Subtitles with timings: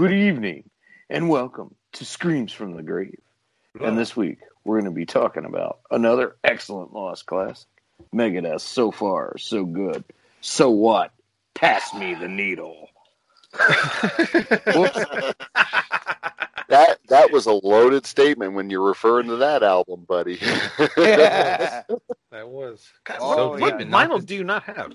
[0.00, 0.64] Good evening,
[1.10, 3.20] and welcome to Screams from the Grave.
[3.78, 7.68] And this week, we're going to be talking about another excellent Lost classic.
[8.10, 10.02] Megadeth, so far, so good.
[10.40, 11.12] So what?
[11.52, 12.88] Pass me the needle.
[16.70, 20.38] That that was a loaded statement when you're referring to that album, buddy.
[20.96, 21.82] Yeah.
[22.30, 22.88] That was.
[23.02, 24.94] God, Oh, what, yeah, what not vinyls do you not have?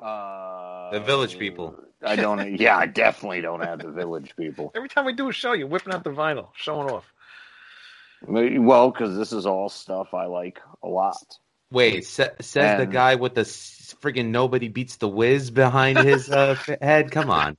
[0.00, 1.76] Uh, The Village People.
[2.02, 2.54] I don't.
[2.60, 4.72] Yeah, I definitely don't have the Village People.
[4.74, 7.12] Every time we do a show, you're whipping out the vinyl, showing off.
[8.26, 11.16] Well, because this is all stuff I like a lot.
[11.70, 16.56] Wait, sa- says the guy with the friggin' nobody beats the whiz behind his uh,
[16.82, 17.10] head.
[17.10, 17.56] Come on.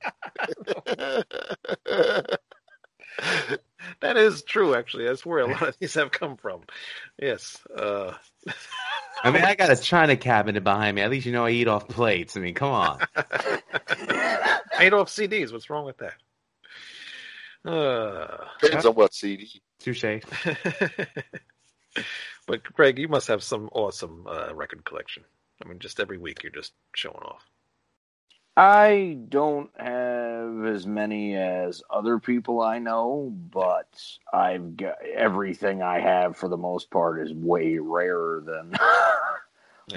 [4.00, 5.04] That is true, actually.
[5.04, 6.62] That's where a lot of these have come from.
[7.20, 7.58] Yes.
[7.74, 8.12] Uh,
[9.22, 11.02] I mean, I got a china cabinet behind me.
[11.02, 12.36] At least you know I eat off plates.
[12.36, 13.00] I mean, come on.
[13.16, 14.50] I
[14.82, 15.52] eat off CDs.
[15.52, 16.14] What's wrong with that?
[17.64, 19.62] Uh, Depends on what CD.
[19.78, 20.04] Touche.
[22.46, 25.24] but Greg, you must have some awesome uh, record collection.
[25.64, 27.44] I mean, just every week you're just showing off.
[28.56, 33.88] I don't have as many as other people I know, but
[34.32, 38.74] I've got everything I have for the most part is way rarer than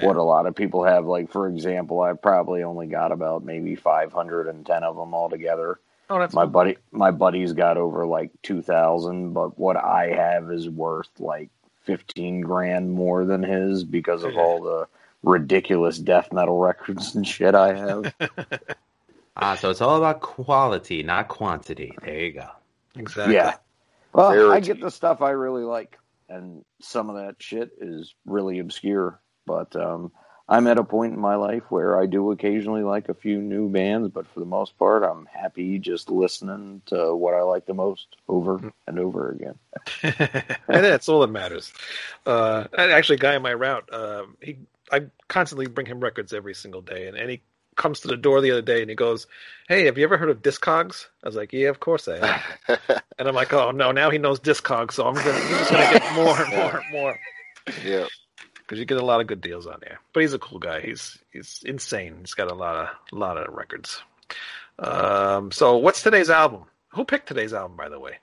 [0.00, 1.04] what a lot of people have.
[1.04, 5.78] Like, for example, I probably only got about maybe 510 of them altogether.
[6.08, 10.70] Oh, that's My buddy, my buddy's got over like 2,000, but what I have is
[10.70, 11.50] worth like
[11.82, 14.88] 15 grand more than his because of all the
[15.26, 18.14] ridiculous death metal records and shit I have.
[19.38, 21.94] Ah, so it's all about quality, not quantity.
[22.02, 22.48] There you go.
[22.96, 23.34] exactly.
[23.34, 23.56] Yeah.
[24.14, 25.98] Well, I get the stuff I really like,
[26.30, 29.20] and some of that shit is really obscure.
[29.44, 30.10] But um,
[30.48, 33.68] I'm at a point in my life where I do occasionally like a few new
[33.68, 37.74] bands, but for the most part, I'm happy just listening to what I like the
[37.74, 39.58] most over and over again.
[40.02, 41.74] and that's all that matters.
[42.24, 44.56] Uh, actually, a guy in my route, um, he,
[44.92, 47.42] I constantly bring him records every single day, and, and he
[47.76, 49.26] comes to the door the other day and he goes,
[49.68, 52.80] "Hey, have you ever heard of Discogs?" I was like, "Yeah, of course I have."
[53.18, 55.98] and I'm like, "Oh no, now he knows Discogs, so I'm gonna, I'm just gonna
[55.98, 57.18] get more and more and more."
[57.84, 58.06] yeah.
[58.58, 60.00] because you get a lot of good deals on there.
[60.12, 60.80] But he's a cool guy.
[60.80, 62.16] He's he's insane.
[62.20, 62.88] He's got a lot of
[63.18, 64.00] lot of records.
[64.78, 66.64] Um, so what's today's album?
[66.90, 68.18] Who picked today's album, by the way?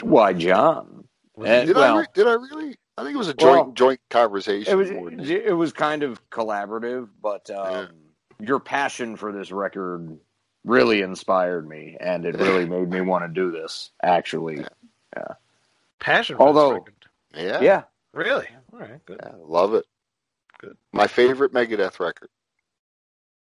[0.00, 1.04] Why, John?
[1.36, 2.00] Was Eh, Did well- I?
[2.00, 2.76] Re- did I really?
[2.98, 4.72] I think it was a joint Well, joint conversation.
[4.72, 4.90] It was
[5.30, 7.88] it was kind of collaborative, but um,
[8.38, 10.18] your passion for this record
[10.64, 13.90] really inspired me, and it really made me want to do this.
[14.02, 14.64] Actually,
[15.16, 15.24] Yeah.
[16.00, 16.36] Passion.
[16.36, 16.94] For although- this record.
[17.34, 17.82] yeah, yeah.
[18.12, 19.20] really, all right, good.
[19.22, 19.86] yeah, love it.
[20.58, 20.76] Good.
[20.92, 22.28] My favorite Megadeth record,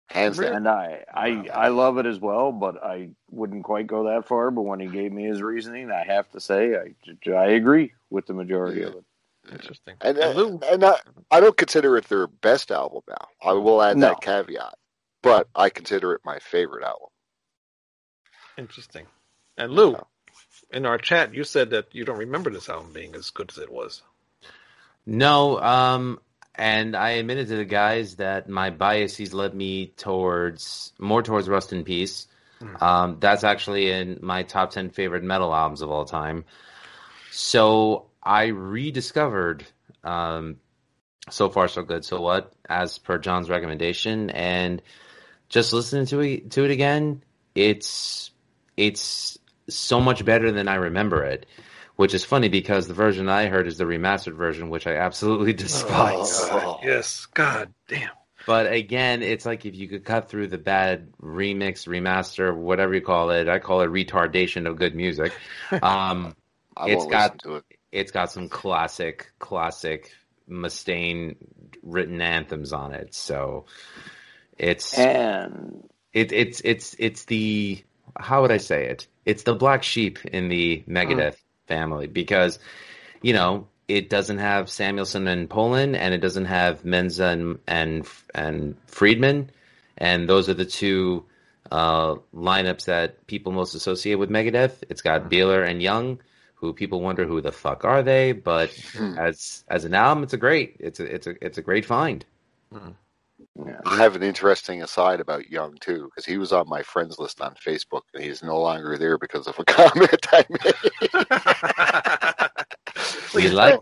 [0.08, 0.56] hands down.
[0.56, 4.50] And I, I, I love it as well, but I wouldn't quite go that far.
[4.50, 8.26] But when he gave me his reasoning, I have to say I, I agree with
[8.26, 9.04] the majority of it.
[9.52, 9.96] Interesting.
[10.02, 11.00] And, And and I,
[11.32, 13.28] I don't consider it their best album now.
[13.44, 14.10] I will add No.
[14.10, 14.76] that caveat,
[15.22, 17.10] but I consider it my favorite album.
[18.58, 19.06] interesting.
[19.58, 20.02] And Lou, Yeah.
[20.72, 23.58] in our chat, you said that you don't remember this album being as good as
[23.58, 24.02] it was.
[25.06, 26.20] No, um,
[26.56, 31.74] and I admitted to the guys that my biases led me towards more towards Rust
[31.74, 32.28] in Peace.
[32.62, 32.82] Mhm.
[32.82, 36.46] Um, that's actually in my top ten favorite metal albums of all time.
[37.32, 39.66] So I rediscovered
[40.04, 40.58] um,
[41.30, 42.04] so far so good.
[42.06, 42.54] So what?
[42.68, 44.82] As per John's recommendation, and
[45.50, 48.32] just listening to it to it again, it's
[48.76, 49.38] it's
[49.70, 51.46] so much better than I remember it.
[51.98, 55.54] Which is funny because the version I heard is the remastered version, which I absolutely
[55.66, 56.42] despise.
[56.44, 56.50] Oh.
[56.50, 58.10] God, yes, God damn.
[58.46, 63.02] But again, it's like if you could cut through the bad remix, remaster, whatever you
[63.02, 63.48] call it.
[63.48, 65.32] I call it retardation of good music.
[65.72, 66.36] Um,
[66.76, 67.64] I It's won't got- to it.
[67.96, 70.12] It's got some classic, classic
[70.50, 71.36] Mustaine
[71.82, 73.14] written anthems on it.
[73.16, 73.66] So
[74.58, 77.84] it's And it, it's it's it's the
[78.18, 79.08] how would I say it?
[79.26, 81.36] It's the black sheep in the Megadeth
[81.68, 82.60] family because
[83.22, 88.08] you know it doesn't have Samuelson and Poland, and it doesn't have Menza and and
[88.34, 89.52] and Friedman,
[89.98, 91.26] and those are the two
[91.72, 94.84] uh, lineups that people most associate with Megadeth.
[94.90, 96.20] It's got Behler and Young,
[96.56, 99.18] who people wonder who the fuck are they, but Hmm.
[99.20, 102.26] as as an album, it's a great it's a it's a it's a great find.
[102.72, 103.80] yeah.
[103.86, 107.42] I have an interesting aside about Young too, because he was on my friends list
[107.42, 112.45] on Facebook, and he's no longer there because of a comment I made.
[113.34, 113.80] We like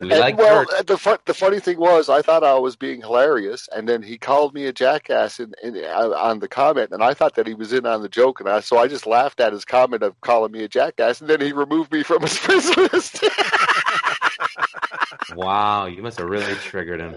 [0.00, 0.86] we like well, Kurt.
[0.86, 4.54] the the funny thing was, I thought I was being hilarious, and then he called
[4.54, 7.72] me a jackass in, in uh, on the comment, and I thought that he was
[7.72, 10.52] in on the joke, and I so I just laughed at his comment of calling
[10.52, 13.24] me a jackass, and then he removed me from his friends list.
[15.34, 17.16] Wow, you must have really triggered him.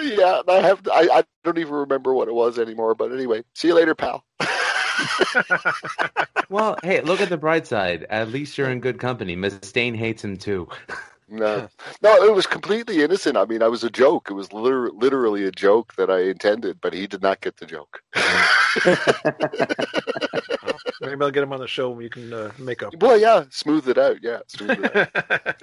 [0.00, 3.42] yeah, and I have I, I don't even remember what it was anymore, but anyway,
[3.54, 4.24] see you later, pal.
[6.50, 8.06] Well, hey, look at the bright side.
[8.10, 9.36] At least you're in good company.
[9.36, 10.68] Mustaine hates him too.
[11.32, 11.68] No,
[12.02, 13.36] no, it was completely innocent.
[13.36, 14.26] I mean, I was a joke.
[14.28, 17.66] It was liter- literally a joke that I intended, but he did not get the
[17.66, 18.02] joke.
[21.00, 22.94] Maybe I'll get him on the show and you can uh, make up.
[23.00, 24.16] well, yeah, smooth it out.
[24.24, 25.62] Yeah, smooth it out.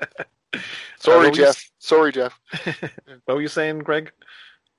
[0.54, 0.60] Uh,
[1.00, 1.70] Sorry, what were you Jeff.
[1.80, 2.40] Sorry, Jeff.
[3.26, 4.14] what were you saying, Greg?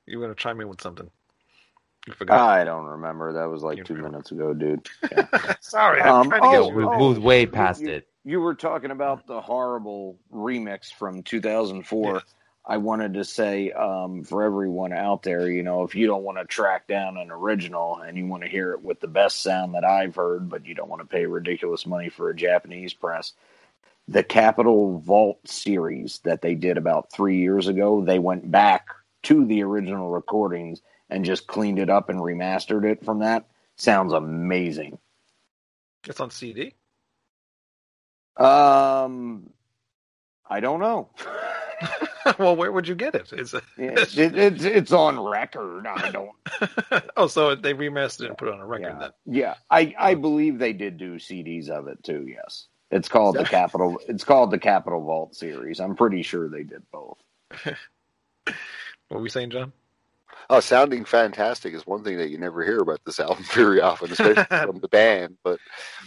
[0.07, 1.11] You were going to chime in with something.
[2.09, 2.41] You forgot.
[2.41, 3.33] I don't remember.
[3.35, 4.13] That was like You two remember.
[4.19, 4.87] minutes ago, dude.
[5.61, 6.99] Sorry, I'm Um, trying to oh, get We oh.
[6.99, 8.09] moved way past you, it.
[8.25, 12.15] You were talking about the horrible remix from 2004.
[12.15, 12.23] Yes.
[12.65, 16.37] I wanted to say um, for everyone out there, you know, if you don't want
[16.39, 19.75] to track down an original and you want to hear it with the best sound
[19.75, 23.33] that I've heard, but you don't want to pay ridiculous money for a Japanese press,
[24.07, 28.89] the Capitol Vault series that they did about three years ago, they went back
[29.25, 33.47] to the original recordings and just cleaned it up and remastered it from that.
[33.77, 34.99] Sounds amazing.
[36.07, 36.75] It's on CD.
[38.37, 39.51] Um,
[40.49, 41.09] I don't know.
[42.39, 43.33] well, where would you get it?
[43.33, 43.65] Is it...
[43.79, 45.87] It, it, it's it's on record.
[45.87, 46.31] I don't.
[47.17, 49.11] oh, so they remastered it and put it on a record Yeah, then.
[49.27, 49.55] yeah.
[49.71, 52.27] I I believe they did do CDs of it too.
[52.29, 53.99] Yes, it's called the Capitol.
[54.09, 55.81] It's called the Capitol Vault series.
[55.81, 57.19] I'm pretty sure they did both.
[58.45, 59.73] What were we saying, John?
[60.51, 64.11] Oh, sounding fantastic is one thing that you never hear about this album very often,
[64.13, 65.37] especially from the band.
[65.45, 65.61] But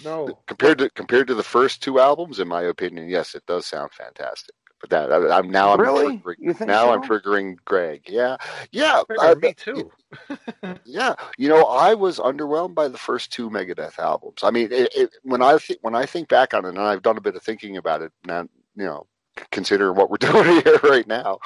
[0.03, 0.39] No.
[0.47, 3.91] compared to compared to the first two albums, in my opinion, yes, it does sound
[3.93, 4.55] fantastic.
[4.79, 6.17] But that I, I'm now I'm Really?
[6.17, 6.93] triggering, You think now so?
[6.93, 8.01] I'm triggering Greg.
[8.07, 8.37] Yeah,
[8.71, 9.91] yeah, uh, me too.
[10.85, 11.13] yeah.
[11.37, 14.39] You know, I was underwhelmed by the first two Megadeth albums.
[14.43, 17.03] I mean, it, it, when I think when I think back on it, and I've
[17.03, 19.05] done a bit of thinking about it now, you know,
[19.51, 21.37] considering what we're doing here right now.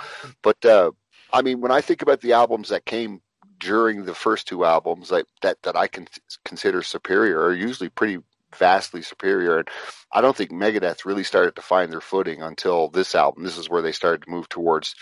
[0.42, 0.92] But uh,
[1.36, 3.22] I mean, when I think about the albums that came
[3.60, 6.08] during the first two albums, like that that I can
[6.46, 8.20] consider superior, are usually pretty
[8.56, 9.60] vastly superior.
[9.60, 9.68] And
[10.14, 13.44] I don't think Megadeth really started to find their footing until this album.
[13.44, 14.96] This is where they started to move towards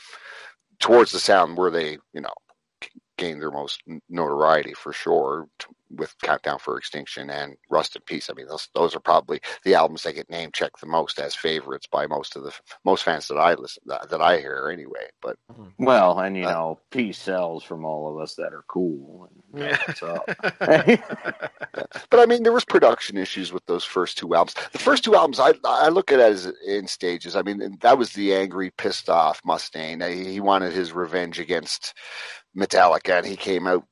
[0.80, 2.34] towards the sound where they, you know,
[3.18, 5.48] gained their most notoriety for sure
[5.92, 8.30] with Countdown for Extinction and Rust in Peace.
[8.30, 11.36] I mean, those those are probably the albums that get name checked the most as
[11.36, 12.54] favorites by most of the
[12.86, 15.08] most fans that I listen that, that I hear anyway.
[15.22, 15.38] But
[15.80, 19.30] Well, and you Uh, know, peace sells from all of us that are cool.
[19.30, 19.78] And, Yeah.
[20.04, 20.30] up.
[22.10, 24.56] but I mean, there was production issues with those first two albums.
[24.72, 27.36] The first two albums, I I look at as in stages.
[27.36, 30.02] I mean, that was the angry, pissed off Mustaine.
[30.26, 31.94] He wanted his revenge against
[32.58, 33.86] Metallica, and he came out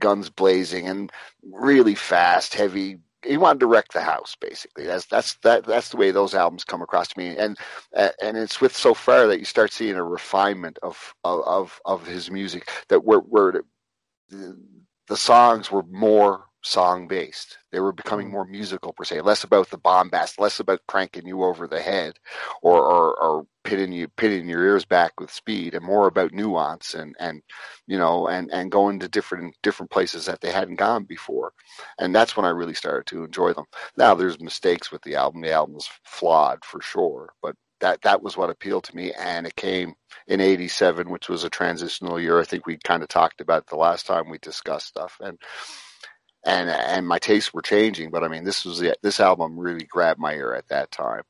[0.00, 1.10] guns blazing and
[1.42, 2.98] really fast, heavy.
[3.24, 4.84] He wanted to wreck the house, basically.
[4.86, 7.56] That's that's that that's the way those albums come across to me, and
[7.94, 12.30] and it's with so far that you start seeing a refinement of of of his
[12.30, 13.62] music that where
[14.30, 14.58] the,
[15.08, 17.58] the songs were more song based.
[17.70, 18.32] They were becoming mm.
[18.32, 22.18] more musical per se, less about the bombast, less about cranking you over the head
[22.62, 26.94] or or, or pitting you pitting your ears back with speed, and more about nuance
[26.94, 27.42] and and
[27.86, 31.52] you know and and going to different different places that they hadn't gone before.
[31.98, 33.66] And that's when I really started to enjoy them.
[33.96, 35.42] Now there's mistakes with the album.
[35.42, 39.46] The album was flawed for sure, but that that was what appealed to me and
[39.46, 39.92] it came
[40.28, 43.76] in 87 which was a transitional year i think we kind of talked about the
[43.76, 45.36] last time we discussed stuff and
[46.44, 49.84] and and my tastes were changing but i mean this was the, this album really
[49.84, 51.22] grabbed my ear at that time.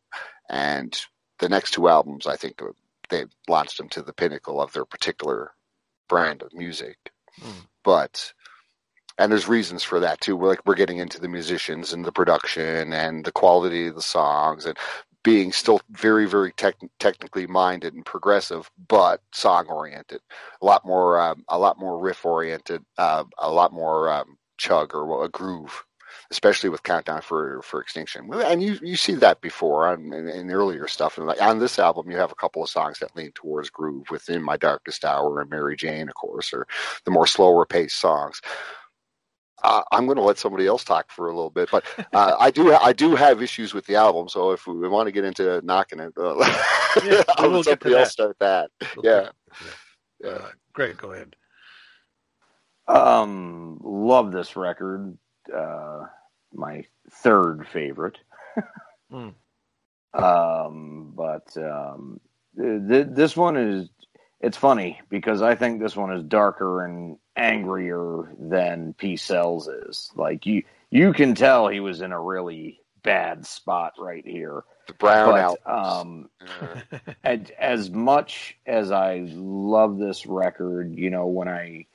[0.49, 0.99] And
[1.39, 2.61] the next two albums i think
[3.09, 5.53] they launched them to the pinnacle of their particular
[6.09, 6.97] brand of music.
[7.41, 7.67] Mm.
[7.83, 8.33] but
[9.19, 10.37] and there's reasons for that too.
[10.37, 14.03] We're like we're getting into the musicians and the production and the quality of the
[14.03, 14.77] songs and
[15.23, 20.21] being still very very tech, technically minded and progressive but song oriented
[20.61, 24.95] a lot more um, a lot more riff oriented uh, a lot more um, chug
[24.95, 25.85] or a groove
[26.31, 30.51] especially with countdown for for extinction and you you see that before on in, in
[30.51, 33.33] earlier stuff and like on this album you have a couple of songs that lean
[33.33, 36.67] towards groove within my darkest hour and mary jane of course or
[37.05, 38.41] the more slower paced songs
[39.65, 42.51] uh, I'm going to let somebody else talk for a little bit, but uh, I
[42.51, 44.29] do I do have issues with the album.
[44.29, 46.35] So if we want to get into knocking it, uh,
[47.05, 48.71] Yeah, I'll we'll let somebody else start that.
[48.97, 49.29] We'll Yeah.
[50.23, 50.31] Yeah.
[50.31, 51.37] Uh, Greg, go ahead.
[52.89, 55.17] Um, love this record.
[55.55, 56.05] Uh,
[56.53, 58.19] my third favorite.
[59.11, 59.31] Hmm.
[60.15, 62.21] Um, but um,
[62.57, 63.89] th- this one is
[64.41, 70.11] it's funny because I think this one is darker and angrier than Peace Sells is.
[70.17, 74.65] Like you, you can tell he was in a really bad spot right here.
[74.89, 76.01] The brown But, out.
[76.01, 76.29] um,
[76.61, 81.87] Uh, as, as much as I love this record, you know, when I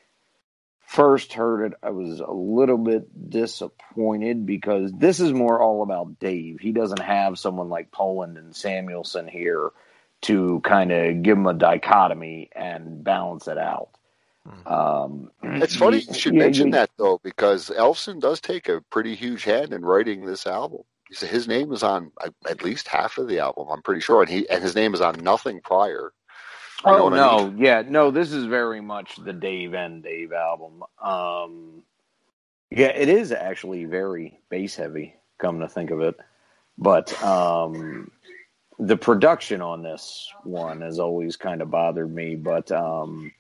[0.88, 6.18] first heard it, I was a little bit disappointed because this is more all about
[6.20, 6.60] Dave.
[6.60, 9.72] He doesn't have someone like Poland and Samuelson here
[10.24, 13.90] to kind of give him a dichotomy and balance it out.
[14.66, 18.82] Um, it's funny you should yeah, mention you- that though, because Ellefson does take a
[18.90, 20.82] pretty huge hand in writing this album.
[21.10, 22.12] He His name is on
[22.50, 25.02] at least half of the album, I'm pretty sure, and he and his name is
[25.02, 26.14] on nothing prior.
[26.84, 28.12] Oh what I no, yeah, no.
[28.12, 30.84] This is very much the Dave and Dave album.
[31.02, 31.84] Um,
[32.70, 35.16] yeah, it is actually very bass heavy.
[35.40, 36.16] Come to think of it,
[36.78, 38.12] but um,
[38.80, 42.36] the production on this one has always kind of bothered me.
[42.36, 43.32] But um,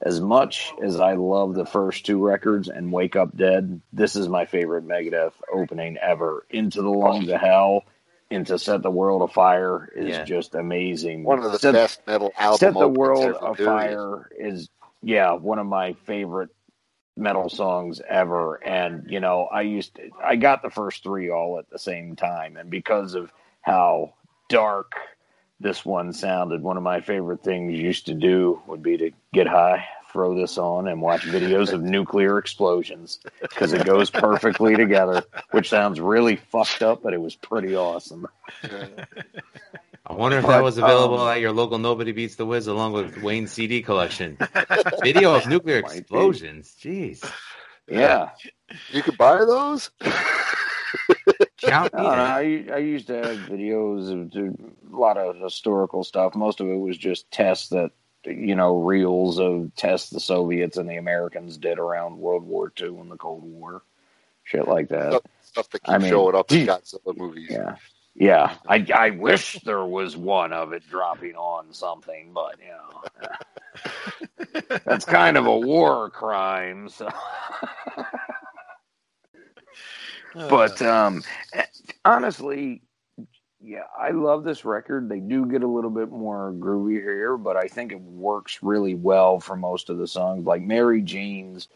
[0.00, 4.28] as much as I love the first two records and Wake Up Dead, this is
[4.28, 6.46] my favorite Megadeth opening ever.
[6.50, 7.84] Into the Lungs of Hell,
[8.30, 10.24] into Set the World Afire is Yeah.
[10.24, 11.24] just amazing.
[11.24, 12.60] One of the Set- best metal albums.
[12.60, 14.68] Set the World Afire is
[15.02, 16.50] yeah, one of my favorite
[17.16, 18.56] metal songs ever.
[18.56, 22.16] And, you know, I used to I got the first three all at the same
[22.16, 23.32] time and because of
[23.62, 24.14] how
[24.48, 24.94] dark
[25.58, 29.46] this one sounded, one of my favorite things used to do would be to get
[29.46, 35.22] high, throw this on and watch videos of nuclear explosions because it goes perfectly together,
[35.50, 38.26] which sounds really fucked up, but it was pretty awesome.
[40.06, 42.66] I wonder if But, that was available um, at your local Nobody Beats the Wiz
[42.66, 44.36] along with Wayne's CD collection.
[45.02, 45.98] Video of nuclear Might be.
[45.98, 46.74] explosions.
[46.80, 47.24] Jeez.
[47.86, 48.30] Yeah.
[48.90, 49.90] You could buy those.
[51.62, 52.72] Count I, me don't know.
[52.72, 54.34] I, I used to have videos of
[54.92, 56.34] a lot of historical stuff.
[56.34, 57.90] Most of it was just tests that,
[58.24, 62.98] you know, reels of tests the Soviets and the Americans did around World War II
[62.98, 63.82] and the Cold War.
[64.44, 65.22] Shit like that.
[65.42, 66.66] Stuff that keeps I mean, showing up in gee.
[66.66, 67.48] Godzilla movies.
[67.50, 67.76] Yeah.
[68.14, 68.54] Yeah.
[68.66, 72.72] I, I wish there was one of it dropping on something, but, you
[74.60, 76.88] know, that's kind of a war crime.
[76.88, 77.08] So.
[80.34, 81.22] but um
[82.04, 82.82] honestly
[83.62, 87.56] yeah i love this record they do get a little bit more groovy here but
[87.56, 91.68] i think it works really well for most of the songs like mary jane's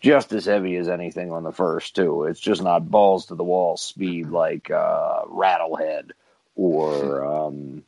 [0.00, 3.44] just as heavy as anything on the first two it's just not balls to the
[3.44, 6.10] wall speed like uh rattlehead
[6.54, 7.82] or um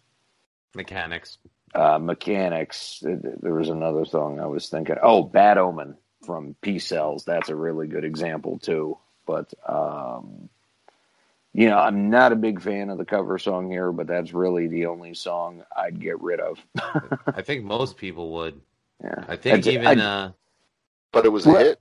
[0.77, 1.39] Mechanix.
[1.75, 3.01] uh, mechanix.
[3.41, 4.97] There was another song I was thinking.
[5.03, 7.25] Oh, Bad Omen from Peace Sells.
[7.25, 8.99] That's a really good example too.
[9.27, 10.49] But um,
[11.57, 14.69] you know, I'm not a big fan of the cover song here, but that's really
[14.69, 16.59] the only song I'd get rid of.
[17.27, 18.61] I think most people would.
[19.03, 20.31] yeah, I think That's- even I- uh,
[21.13, 21.81] But it was a Well- hit.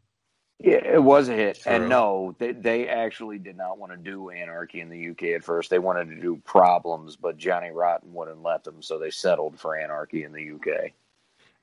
[0.59, 1.59] yeah, it was a hit.
[1.61, 1.71] True.
[1.73, 5.43] And no, they they actually did not want to do Anarchy in the UK at
[5.43, 5.69] first.
[5.69, 9.75] They wanted to do Problems, but Johnny Rotten wouldn't let them, so they settled for
[9.75, 10.93] Anarchy in the UK.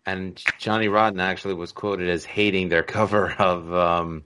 [0.05, 4.25] and Johnny Rotten actually was quoted as hating their cover of um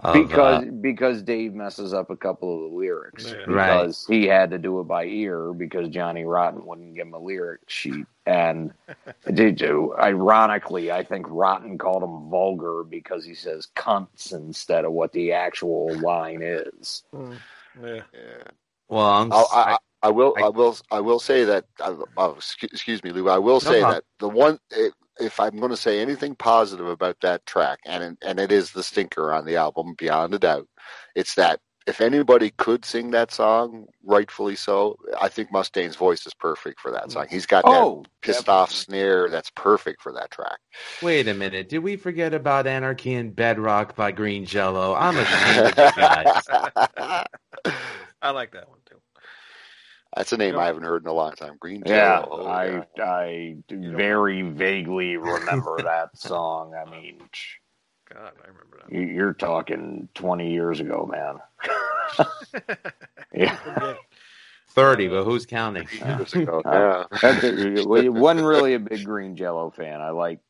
[0.00, 3.44] of, because uh, because Dave messes up a couple of the lyrics Yeah.
[3.46, 3.78] Right.
[3.78, 7.18] because he had to do it by ear because Johnny Rotten wouldn't give him a
[7.18, 8.72] lyric sheet and
[9.34, 14.92] did you ironically I think Rotten called him vulgar because he says cunts instead of
[14.92, 17.04] what the actual line is.
[17.14, 17.36] Mm,
[17.82, 18.00] yeah.
[18.12, 18.42] Yeah.
[18.88, 20.34] well, I'm, I'll, I, I will.
[20.36, 20.76] I- I, will.
[20.90, 21.64] I will say that.
[21.80, 23.28] I, oh, excuse, excuse me, Lou.
[23.28, 23.94] I will say problem.
[23.94, 24.58] that the one.
[24.70, 28.72] If, if I'm going to say anything positive about that track, and and it is
[28.72, 30.68] the stinker on the album, beyond a doubt,
[31.14, 36.34] it's that if anybody could sing that song, rightfully so, I think Mustaine's voice is
[36.34, 37.12] perfect for that mm.
[37.12, 37.26] song.
[37.28, 40.58] He's got that Oh, pissed off snare that's perfect for that track.
[41.02, 41.68] wait a minute.
[41.68, 44.94] Did we forget about Anarchy and Bedrock by Green Jello?
[44.94, 47.26] I'm ashamed of you guys.
[48.22, 48.81] I like that one too.
[50.16, 50.60] That's a name Yeah.
[50.60, 51.56] I haven't heard in a long time.
[51.58, 52.42] Green Yeah, Jello.
[52.42, 52.84] Oh, I yeah.
[53.04, 56.74] I very vaguely remember that song.
[56.74, 57.18] I mean,
[58.12, 58.92] God, I remember that.
[58.92, 61.38] you- you're talking 20 years ago, man.
[63.32, 63.94] yeah.
[64.70, 65.86] Thirty, but who's counting?
[65.90, 67.18] Years ago, Uh, yeah.
[67.20, 67.86] That's it.
[67.86, 70.00] Well, it wasn't really a big Green Jello fan.
[70.00, 70.40] I like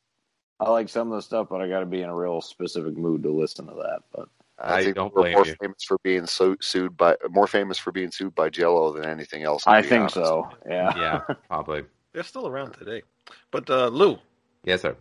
[0.59, 2.95] I like some of the stuff, but I got to be in a real specific
[2.97, 3.99] mood to listen to that.
[4.13, 4.29] But
[4.63, 5.55] I, I think don't we're blame more you.
[5.61, 9.43] famous for being so, sued by more famous for being sued by Jello than anything
[9.43, 9.63] else.
[9.67, 10.15] I think honest.
[10.15, 10.49] so.
[10.67, 10.93] Yeah.
[10.97, 11.83] Yeah, probably.
[12.13, 13.03] They're still around today.
[13.51, 14.19] But uh, Lou,
[14.63, 14.95] Yes, sir.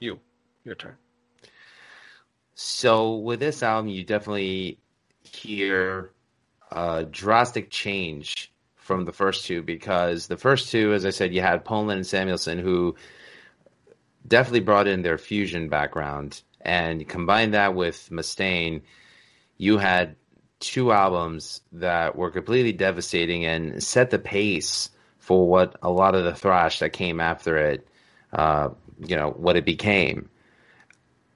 [0.00, 0.18] you,
[0.64, 0.96] your turn.
[2.54, 4.78] So with this album, you definitely
[5.22, 6.10] hear
[6.70, 11.40] a drastic change from the first two because the first two, as I said, you
[11.42, 12.94] had Poland and Samuelson who
[14.26, 18.82] definitely brought in their fusion background and combine that with Mustaine,
[19.58, 20.16] you had
[20.60, 26.24] two albums that were completely devastating and set the pace for what a lot of
[26.24, 27.88] the thrash that came after it,
[28.32, 28.70] uh,
[29.04, 30.28] you know, what it became.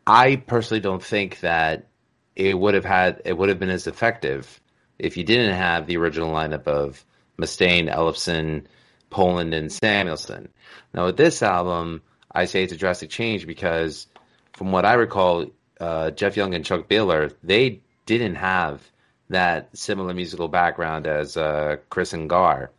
[0.06, 1.88] I personally don't think that
[2.34, 4.60] it would have had it would have been as effective
[4.98, 7.04] if you didn't have the original lineup of
[7.38, 8.64] Mustaine, Ellefson,
[9.10, 10.48] Poland, and Samuelson.
[10.94, 14.06] Now with this album, I say it's a drastic change because,
[14.52, 15.46] from what I recall,
[15.80, 17.80] uh, Jeff Young and Chuck Behler they
[18.18, 18.82] didn't have
[19.28, 22.70] that similar musical background as uh, Chris and Gar,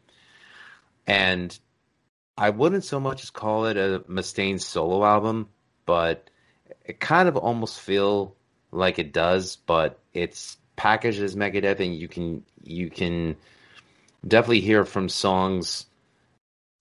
[1.08, 1.58] and
[2.38, 5.50] I wouldn't so much as call it a Mustaine solo album,
[5.86, 6.30] but
[6.86, 8.36] it kind of almost feel
[8.72, 13.36] like it does, but it's packaged as Megadeth, and you can you can
[14.28, 15.86] definitely hear from songs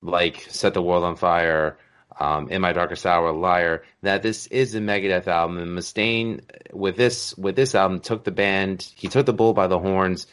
[0.03, 1.79] like "Set the World on Fire,"
[2.21, 5.59] um, "In My Darkest Hour," "Liar" that this is a Megadeth album.
[5.59, 9.67] And Mustaine with this with this album took the band, he took the bull by
[9.67, 10.27] the horns,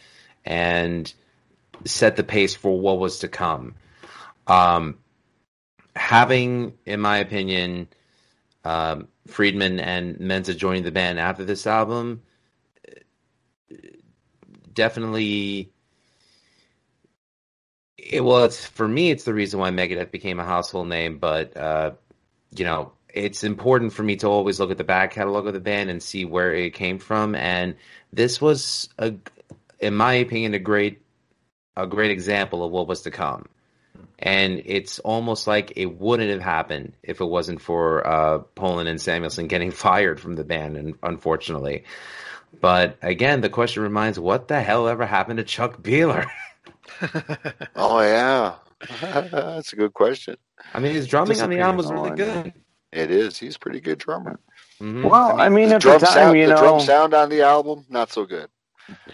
[0.45, 1.11] and
[1.85, 3.75] set the pace for what was to come.
[4.45, 4.99] Um,
[5.95, 7.87] having, in my opinion,
[8.63, 12.21] um, Friedman and Menza joining the band after this album
[14.77, 15.71] definitely
[18.09, 21.55] it, well it's for me it's the reason why Megadeth became a household name but
[21.57, 21.91] uh,
[22.55, 25.59] you know it's important for me to always look at the back catalog of the
[25.59, 27.75] band and see where it came from and
[28.13, 29.13] this was a
[29.79, 31.01] in my opinion a great
[31.75, 33.47] a great example of what was to come
[34.19, 38.99] and it's almost like it wouldn't have happened if it wasn't for uh, Poland and
[38.99, 41.83] Samuelson getting fired from the band, and unfortunately.
[42.59, 46.27] But again, the question reminds: What the hell ever happened to Chuck Behler?
[47.75, 48.55] oh yeah,
[49.01, 50.37] that's a good question.
[50.73, 52.53] I mean, his drumming on the album was really good.
[52.91, 53.37] It is.
[53.37, 54.39] He's a pretty good drummer.
[54.81, 55.03] Mm-hmm.
[55.03, 57.41] Well, I mean, the at drum the time, sound, you the drum sound on the
[57.41, 58.49] album not so good.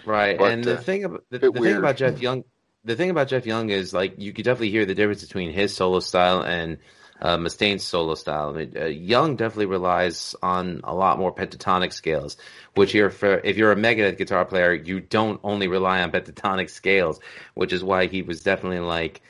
[0.06, 2.44] Right, But, and the uh, thing about the, the thing about Jeff Young,
[2.84, 5.76] the thing about Jeff Young is like you could definitely hear the difference between his
[5.76, 6.78] solo style and
[7.24, 8.50] uh, Mustaine's solo style.
[8.50, 12.36] I mean, uh, Young definitely relies on a lot more pentatonic scales,
[12.76, 17.22] which for, if you're a Megadeth guitar player, you don't only rely on pentatonic scales,
[17.54, 19.22] which is why he was definitely like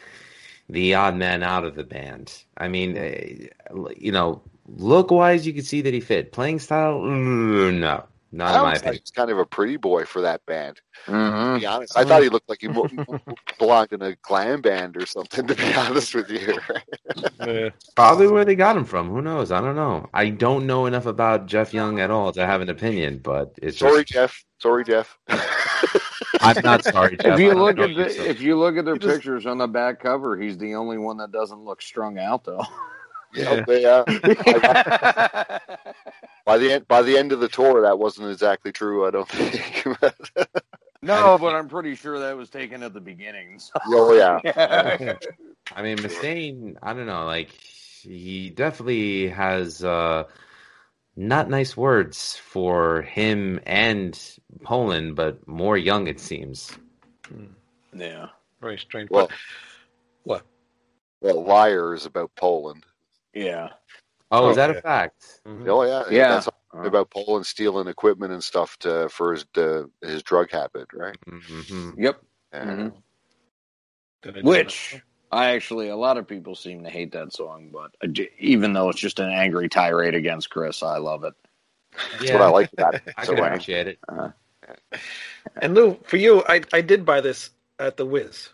[0.69, 2.33] the odd man out of the band.
[2.57, 6.31] I mean, uh, you know, look wise, you could see that he fit.
[6.31, 9.01] Playing style, mm, no, not I in my thought he opinion.
[9.03, 10.81] was kind of a pretty boy for that band.
[11.05, 11.59] To Mhm.
[11.59, 15.47] be honest, I thought he looked like he belonged in a glam band or something.
[15.47, 16.57] To be honest with you,
[17.45, 17.69] Yeah.
[17.95, 19.09] Probably where they got him from.
[19.09, 19.51] Who knows?
[19.51, 20.09] I don't know.
[20.13, 23.77] I don't know enough about Jeff Young at all to have an opinion, but it's
[23.79, 24.43] sorry, just, Jeff.
[24.59, 25.17] Sorry, Jeff.
[26.41, 27.33] I'm not sorry, Jeff.
[27.33, 29.13] If you I don't look know at the, so- if you look at their just-
[29.15, 32.63] pictures on the back cover, he's the only one that doesn't look strung out though.
[33.35, 33.63] Yeah.
[33.65, 34.03] They, uh,
[36.45, 39.05] by the end, by the end of the tour, that wasn't exactly true.
[39.07, 39.85] I don't think.
[41.01, 43.59] no, but I'm pretty sure that was taken at the beginning.
[43.59, 45.15] so- oh yeah.
[45.75, 47.25] I mean, Mustaine, I don't know.
[47.25, 50.25] Like, he definitely has uh,
[51.15, 54.19] not nice words for him and
[54.63, 56.77] Poland, but more Young, it seems.
[57.95, 58.27] yeah.
[58.61, 59.09] Very strange.
[59.09, 59.29] Well,
[60.23, 60.43] what?
[61.21, 62.85] well, liar is about Poland.
[63.33, 63.69] Yeah.
[64.33, 64.79] Oh, is that yeah.
[64.79, 65.41] a fact?
[65.47, 65.67] Mhm.
[65.69, 66.27] Oh yeah, Yeah.
[66.27, 66.49] That's
[66.83, 71.17] about Poland stealing equipment and stuff to for his uh, his drug habit, right?
[71.29, 72.21] hmm Yep.
[72.53, 72.61] Yeah.
[72.65, 72.93] Mhm.
[74.23, 77.69] Did I do Which I actually, a lot of people seem to hate that song,
[77.73, 81.33] but I j- even though it's just an angry tirade against Chris, I love it.
[82.17, 83.03] That's what I like about it.
[83.17, 83.99] I So, can uh, appreciate it.
[84.09, 84.33] that?
[85.61, 88.49] And Lou, for you, I I did buy this at the Wiz.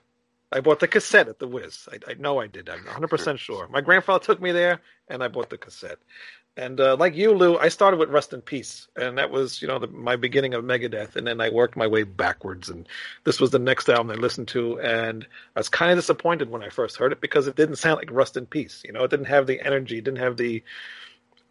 [0.52, 1.88] I bought the cassette at the Wiz.
[1.92, 2.70] I, I know I did.
[2.70, 3.68] I'm 100 percent sure.
[3.68, 6.00] My grandfather took me there, and I bought the cassette.
[6.58, 9.68] And uh, like you, Lou, I started with Rust in Peace, and that was you
[9.68, 12.68] know the, my beginning of Megadeth, and then I worked my way backwards.
[12.70, 12.86] And
[13.24, 16.62] this was the next album I listened to, and I was kind of disappointed when
[16.62, 18.82] I first heard it because it didn't sound like Rust in Peace.
[18.86, 20.62] You know, it didn't have the energy, it didn't have the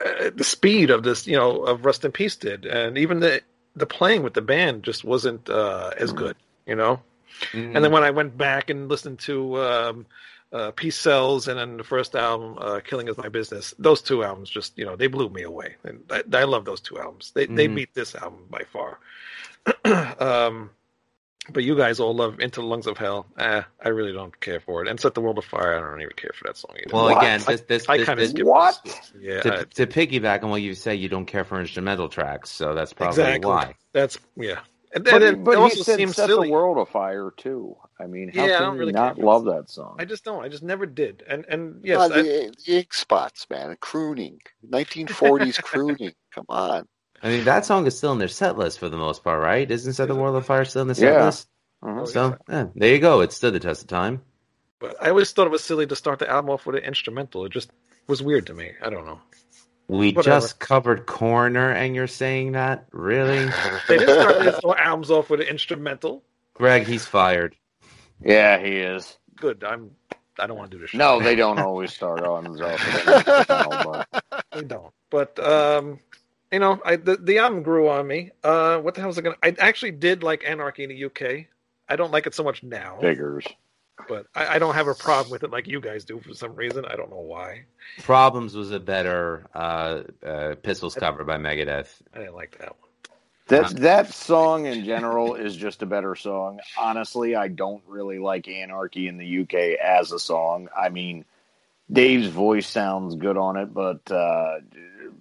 [0.05, 3.41] uh, the speed of this, you know, of Rust in Peace did, and even the
[3.77, 6.37] the playing with the band just wasn't uh, as good.
[6.67, 7.01] You know.
[7.53, 7.75] Mhm.
[7.75, 10.07] And then when I went back and listened to um,
[10.53, 14.25] uh, Peace Sells and then the first album, uh, Killing Is My Business, those two
[14.25, 15.77] albums just, you know, they blew me away.
[15.85, 17.33] And I, I love those two albums.
[17.35, 17.75] They they Mhm.
[17.75, 18.99] beat this album by far.
[20.21, 20.71] um,
[21.51, 23.27] but you guys all love Into the Lungs of Hell.
[23.39, 24.89] Eh, I really don't care for it.
[24.89, 26.95] And Set the World Afire, I don't even care for that song either.
[26.95, 27.19] well, What?
[27.23, 29.11] again, this this, I this, kinda this- skip What?
[29.19, 32.51] yeah, to, I- to piggyback on what you say, you don't care for instrumental tracks,
[32.51, 33.49] so that's probably exactly.
[33.51, 33.75] why.
[33.93, 34.61] That's yeah.
[34.95, 36.49] And, But, it, but it he also said seems set silly.
[36.49, 37.77] the world afire too.
[38.01, 39.25] I mean, how Yeah, I can don't you really not care.
[39.25, 39.97] love that song?
[39.99, 40.43] I just don't.
[40.43, 41.23] I just never did.
[41.29, 46.13] And and yes, Ah, I- the, the ink spots, man, crooning, 1940s crooning.
[46.35, 46.87] Come on.
[47.23, 49.69] I mean, that song is still in their set list for the most part, right?
[49.71, 51.25] Isn't Set the World on Fire still in the set Yeah.
[51.27, 51.49] list?
[51.85, 52.07] Mhm.
[52.09, 53.21] So, yeah, there you go.
[53.23, 54.23] It stood the test of time.
[54.81, 57.45] but I always thought it was silly to start the album off with an instrumental.
[57.45, 57.71] It just
[58.07, 58.71] was weird to me.
[58.81, 59.21] I don't know.
[59.89, 60.37] We Whatever.
[60.37, 62.87] just covered Coroner, and you're saying that?
[62.93, 63.39] Really?
[63.89, 66.23] They just started start their albums off with an instrumental.
[66.53, 67.57] Greg, he's fired.
[68.21, 69.17] Yeah, he is.
[69.37, 69.65] Good.
[69.65, 69.93] I'm.
[70.39, 70.91] I don't want to do this.
[70.91, 70.99] Show.
[70.99, 72.83] No, they don't always start on themselves.
[73.07, 74.09] but
[74.53, 74.93] they don't.
[75.11, 75.99] But um,
[76.53, 78.31] you know, I the, the album grew on me.
[78.45, 79.37] Uh, what the hell was I gonna?
[79.43, 81.47] I actually did like Anarchy in the UK.
[81.89, 83.47] I don't like it so much now, figures.
[84.09, 86.55] But I, I don't have a problem with it like you guys do for some
[86.55, 86.85] reason.
[86.85, 87.65] I don't know why.
[88.03, 91.89] Problems was a better uh, uh, Pistols cover by Megadeth.
[92.15, 92.89] I didn't like that one.
[93.49, 96.61] That that song in general is just a better song.
[96.79, 100.69] Honestly, I don't really like Anarchy in the UK as a song.
[100.77, 101.25] I mean,
[101.91, 104.59] Dave's voice sounds good on it, but uh,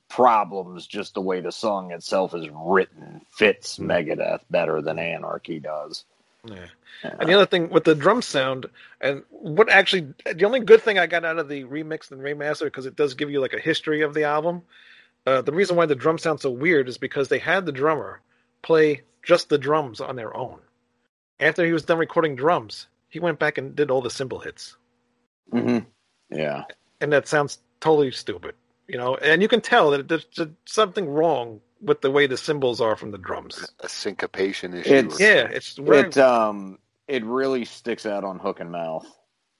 [0.09, 6.05] Problems, just the way the song itself is written, fits Megadeth better than Anarchy does.
[6.45, 6.67] Yeah.
[7.03, 8.67] And the other thing with the drum sound,
[9.01, 12.65] and what actually, the only good thing I got out of the remix and remaster,
[12.65, 14.63] because it does give you like a history of the album.
[15.25, 18.21] Uh, the reason why the drum sounds so weird is because they had the drummer
[18.61, 20.59] play just the drums on their own.
[21.39, 24.75] After he was done recording drums, he went back and did all the cymbal hits,
[25.51, 25.79] hmm
[26.29, 26.63] Yeah.
[27.01, 28.55] and that sounds totally stupid,
[28.87, 29.15] you know.
[29.17, 30.25] And you can tell that there's
[30.65, 33.69] something wrong with the way the cymbals are from the drums.
[33.81, 34.93] A syncopation issue.
[34.93, 39.07] It's- Yeah, it's very, It um it really sticks out on hook in mouth.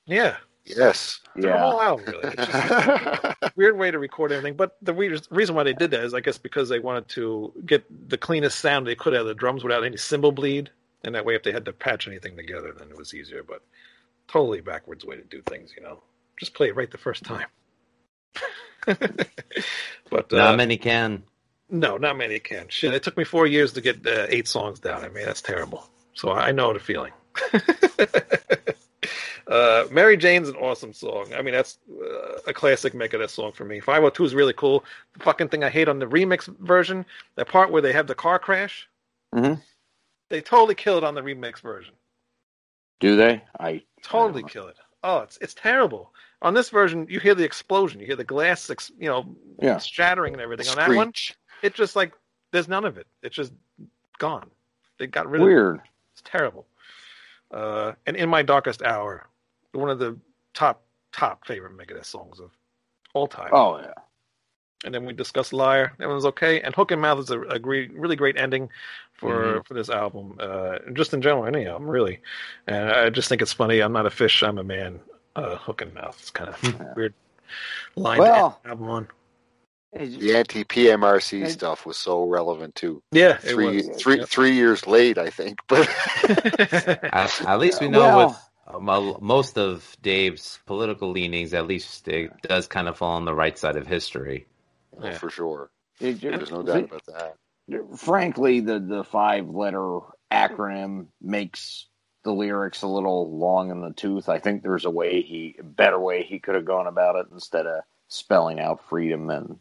[0.06, 1.22] yeah, yes.
[1.36, 1.60] the Yeah.
[1.60, 2.34] whole album really.
[2.38, 4.56] It's just, weird way to record everything.
[4.58, 7.54] But the re- reason why they did that is, I guess, because they wanted to
[7.66, 10.70] get the cleanest sound they could out of the drums without any cymbal bleed,
[11.04, 13.44] and that way, if they had to patch anything together, then it was easier.
[13.44, 13.62] But
[14.28, 16.04] totally backwards way to do things, you know.
[16.38, 17.48] Just play it right the first time.
[18.86, 21.24] but uh, Not many can.
[21.70, 22.68] No, not many can.
[22.70, 25.04] Shit, it took me four years to get uh, eight songs down.
[25.04, 25.88] I mean, that's terrible.
[26.14, 27.12] So I know the feeling.
[29.48, 31.34] uh, Mary Jane's an awesome song.
[31.36, 33.80] I mean, that's uh, a classic Megadeth song for me.
[33.80, 34.84] 502 is really cool.
[35.18, 38.16] The fucking thing I hate on the remix version, that part where they have the
[38.16, 38.88] car crash,
[39.34, 39.62] Mhm.
[40.30, 41.94] they totally kill it on the remix version.
[43.00, 43.44] Do they?
[43.60, 44.78] I Totally kill it.
[45.04, 46.14] Oh, it's it's terrible.
[46.42, 49.78] On this version, you hear the explosion, you hear the glass, ex- you know, Yeah.
[49.80, 50.68] shattering and everything.
[50.70, 51.14] On that one,
[51.62, 52.14] It's just like
[52.52, 53.08] there's none of it.
[53.24, 53.54] It's just
[54.20, 54.50] gone.
[54.98, 55.52] They got rid of it.
[55.52, 55.82] weird.
[56.14, 56.66] It's terrible.
[57.52, 59.28] Uh, and in my darkest hour,
[59.72, 60.18] one of the
[60.54, 62.52] top top favorite Megadeth songs of
[63.14, 63.50] all time.
[63.52, 63.94] Oh yeah.
[64.86, 65.94] And then we discussed Liar.
[65.98, 66.62] That one's okay.
[66.62, 68.70] And Hook in Mouth is a, a great, really great ending
[69.14, 70.36] for for this album.
[70.40, 72.20] Uh, just in general, any album really.
[72.68, 73.80] And I just think it's funny.
[73.80, 74.44] I'm not a fish.
[74.44, 75.00] I'm a man.
[75.36, 76.18] Uh, Hook in Mouth.
[76.20, 77.14] It's kind of weird
[77.96, 79.08] line Well- to end the album on.
[79.94, 81.50] The anti PMRC Hey.
[81.50, 83.02] stuff was so relevant too.
[83.12, 84.02] Yeah, it Three, was.
[84.02, 85.60] three, three years late, I think.
[85.68, 85.88] But
[87.14, 92.08] At, at least we know Well- with um, most of Dave's political leanings, at least
[92.10, 94.46] it does kind of fall on the right side of history.
[95.02, 95.14] Yeah.
[95.18, 95.70] for sure,
[96.02, 97.38] It- there's no doubt about that.
[97.98, 100.00] frankly, the the five letter
[100.32, 101.88] acronym makes
[102.24, 104.28] the lyrics a little long in the tooth.
[104.28, 107.66] I think there's a way he, better way he could have gone about it instead
[107.68, 109.60] of spelling out freedom and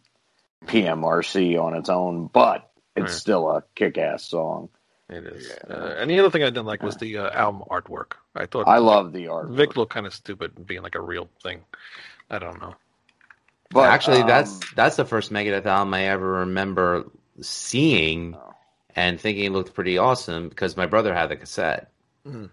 [0.64, 2.28] PMRC on its own.
[2.32, 3.10] But it's Right.
[3.10, 4.68] still a kick ass song.
[5.08, 5.48] It is.
[5.68, 5.74] Yeah.
[5.74, 8.12] Uh, and the other thing I didn't like was the uh, album artwork.
[8.34, 9.48] I thought I love the art.
[9.50, 11.60] Vic looked kind of stupid being like a real thing.
[12.30, 12.74] I don't know.
[13.70, 17.04] but Actually, um, that's that's the first Megadeth album I ever remember
[17.40, 18.54] seeing Oh.
[18.96, 21.90] and thinking it looked pretty awesome because my brother had the cassette.
[22.26, 22.50] Mhm.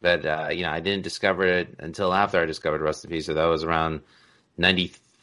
[0.00, 3.26] But uh, you know, I didn't discover it until after I discovered Rust in Peace.
[3.26, 4.00] So that was around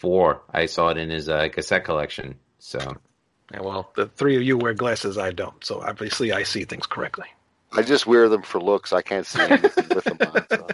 [0.03, 0.41] '94.
[0.53, 2.35] I saw it in his uh, cassette collection.
[2.59, 2.97] So
[3.53, 5.17] Yeah, well, the three of you wear glasses.
[5.17, 7.27] I don't, so obviously I see things correctly.
[7.71, 8.93] I just wear them for looks.
[8.93, 10.45] I can't see anything with them on.
[10.49, 10.67] So.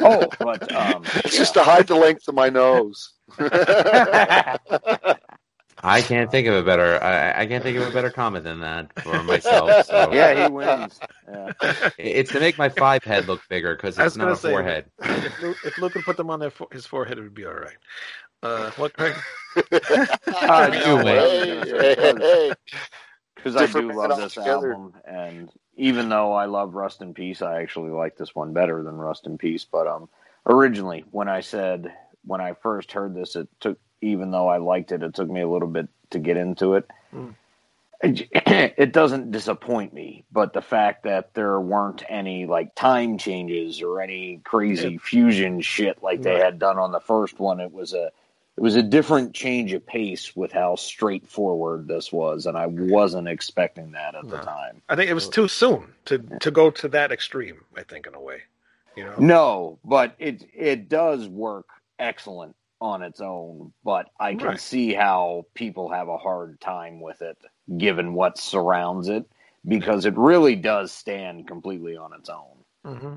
[0.00, 3.12] oh, but um, It's just to hide the length of my nose.
[5.86, 8.60] I can't think of a better I, I can't think of a better comment than
[8.60, 9.86] that for myself.
[9.86, 11.00] So yeah, he wins.
[11.28, 11.52] Yeah.
[11.98, 14.50] it's to make my five head look bigger because I it's not gonna a say,
[14.50, 14.86] forehead.
[15.00, 17.46] If Luke, if Luke could put them on their fo- his forehead, it would be
[17.46, 17.76] all right.
[18.42, 19.14] Uh, what, Craig?
[19.56, 22.54] Uh, I was gonna say, hey, hey.
[23.34, 24.72] because I do love this altogether.
[24.72, 28.82] album, and even though I love Rust in Peace, I actually like this one better
[28.82, 29.64] than Rust in Peace.
[29.64, 30.08] But um,
[30.46, 31.92] originally, when I said
[32.24, 35.40] when I first heard this, it took even though I liked it, it took me
[35.40, 36.88] a little bit to get into it.
[37.14, 37.34] Mm.
[38.02, 44.00] it doesn't disappoint me, but the fact that there weren't any like time changes or
[44.00, 44.98] any crazy Yeah.
[45.02, 46.44] fusion shit like they Right.
[46.44, 48.10] had done on the first one, it was a
[48.56, 53.28] it was a different change of pace with how straightforward this was, and I wasn't
[53.28, 54.80] expecting that at the time.
[54.88, 57.64] I think it was too soon to to go to that extreme.
[57.76, 58.42] I think in a way,
[58.96, 59.14] you know.
[59.18, 61.66] No, but it it does work
[61.98, 64.60] excellent on its own, but I can Right.
[64.60, 67.38] see how people have a hard time with it
[67.78, 69.24] given what surrounds it
[69.66, 72.64] because it really does stand completely on its own.
[72.84, 73.14] hmm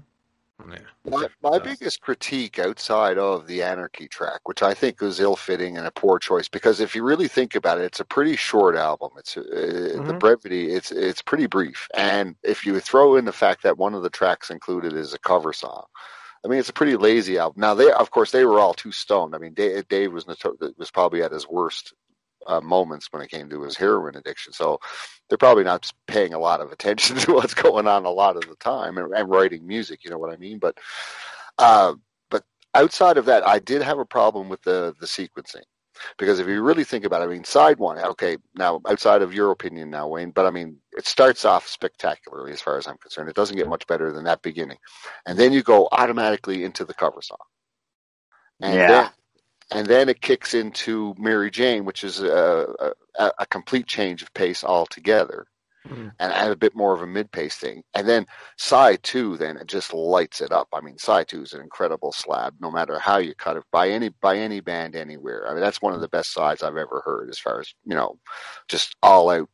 [0.72, 0.80] Yeah.
[1.06, 5.88] My, my biggest critique outside of the Anarchy track, which I think was ill-fitting and
[5.88, 9.12] a poor choice, because if you really think about it, it's a pretty short album.
[9.17, 10.19] It's uh, the Mhm.
[10.19, 10.72] brevity.
[10.74, 14.10] It's it's pretty brief, and if you throw in the fact that one of the
[14.10, 15.86] tracks included is a cover song,
[16.43, 17.62] I mean, it's a pretty lazy album.
[17.62, 19.36] Now they, of course, they were all too stoned.
[19.36, 21.93] I mean, Dave, Dave was noto- was probably at his worst
[22.47, 24.54] uh, moments when it came to his heroin addiction.
[24.54, 24.80] So
[25.28, 28.47] they're probably not paying a lot of attention to what's going on a lot of
[28.47, 30.04] the time and, and writing music.
[30.04, 30.60] You know what I mean?
[30.60, 30.78] But
[31.58, 31.95] uh,
[32.30, 35.63] but outside of that, I did have a problem with the the sequencing
[36.19, 39.33] because if you really think about it, I mean, side one, okay, now outside of
[39.33, 42.97] your opinion now, Wayne, but I mean, it starts off spectacularly as far as I'm
[42.97, 43.29] concerned.
[43.29, 44.77] It doesn't get much better than that beginning,
[45.27, 47.38] and then you go automatically into the cover song,
[48.62, 48.88] and Yeah.
[48.88, 49.09] then
[49.71, 54.33] and then it kicks into Mary Jane, which is a, a, a complete change of
[54.33, 55.45] pace altogether
[55.87, 56.11] Mhm.
[56.19, 57.83] and add a bit more of a mid pace thing.
[57.93, 58.25] And then
[58.57, 60.67] side two, then it just lights it up.
[60.73, 63.89] I mean, side two is an incredible slab, no matter how you cut it by
[63.89, 65.47] any by any band anywhere.
[65.47, 67.95] I mean, that's one of the best sides I've ever heard, as far as you
[67.95, 68.19] know,
[68.67, 69.49] just all out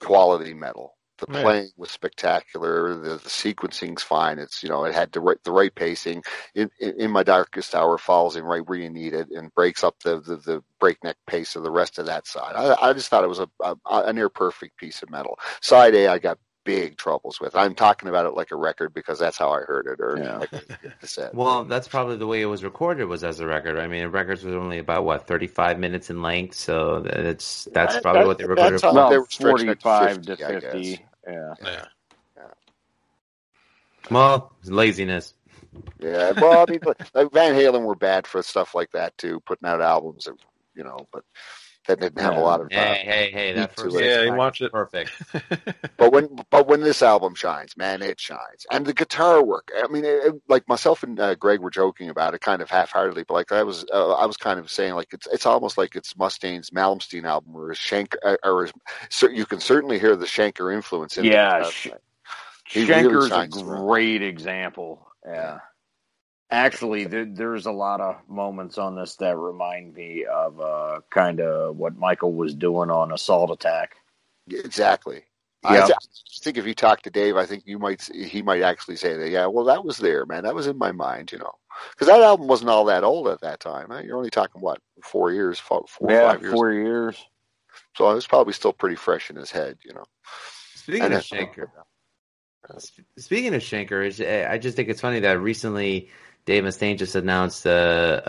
[0.00, 0.96] quality metal.
[1.18, 1.42] The Right.
[1.42, 2.94] playing was spectacular.
[2.94, 4.38] The, the sequencing's fine.
[4.38, 6.24] It's you know it had the right the right pacing.
[6.56, 9.84] In, in, in my darkest hour, falls in right where you need it and breaks
[9.84, 12.54] up the, the, the breakneck pace of the rest of that side.
[12.56, 15.38] I, I just thought it was a, a, a near perfect piece of metal.
[15.62, 17.54] Side A, I got big troubles with.
[17.54, 20.38] I'm talking about it like a record because that's how I heard it or Yeah.
[20.38, 21.34] like a cassette.
[21.34, 23.78] Well, that's probably the way it was recorded was as a record.
[23.78, 28.00] I mean, records was only about what thirty five minutes in length, so that's that's
[28.00, 28.72] probably that- what they recorded.
[28.72, 28.88] that's for.
[28.88, 30.82] how- Well, they were stretching it to 45 50, to I 50.
[30.90, 30.98] guess.
[31.26, 31.54] Yeah.
[31.62, 31.84] Yeah.
[34.10, 35.34] Well, laziness.
[35.98, 36.80] Yeah, well, I mean,
[37.14, 40.34] like Van Halen were bad for stuff like that too, putting out albums, that,
[40.76, 41.24] you know, but
[41.86, 42.66] that didn't have a lot of.
[42.66, 43.52] Uh, Hey, hey, hey!
[43.52, 43.96] That Need to first.
[43.96, 44.72] Yeah, six you watch it.
[44.72, 45.12] Perfect.
[45.96, 49.70] but when but when this album shines, man, it shines, and the guitar work.
[49.76, 52.68] I mean, it, it- like myself and uh, Greg were joking about it, kind of
[52.70, 55.78] half-heartedly, but like I was, uh, I was kind of saying like it's it's almost
[55.78, 58.72] like it's Mustaine's Malmsteen album, or his Shank, uh, or his,
[59.10, 61.24] so you can certainly hear the Schenker influence in.
[61.24, 62.00] the Yeah, guitar sh- playing.
[62.88, 63.86] Really a shines through.
[63.86, 65.06] great example.
[65.26, 65.58] Yeah.
[66.54, 71.40] Actually, there, there's a lot of moments on this that remind me of uh, kind
[71.40, 73.96] of what Michael was doing on Assault Attack.
[74.48, 75.22] Exactly.
[75.64, 75.86] I, Yeah.
[75.86, 78.96] th- I think if you talk to Dave, I think you might he might actually
[78.96, 79.30] say that.
[79.30, 80.44] Yeah, well, that was there, man.
[80.44, 81.52] That was in my mind, you know,
[81.92, 83.88] because that album wasn't all that old at that time.
[83.90, 84.02] Huh?
[84.04, 86.52] You're only talking what four years, four, four yeah, five years.
[86.54, 87.24] four years.
[87.96, 90.04] So it was probably still pretty fresh in his head, you know.
[90.76, 91.68] Speaking And of then- Schenker,
[92.78, 96.10] sp- speaking of Schenker, eh, I just think it's funny that recently
[96.46, 98.22] Dave Mustaine just announced a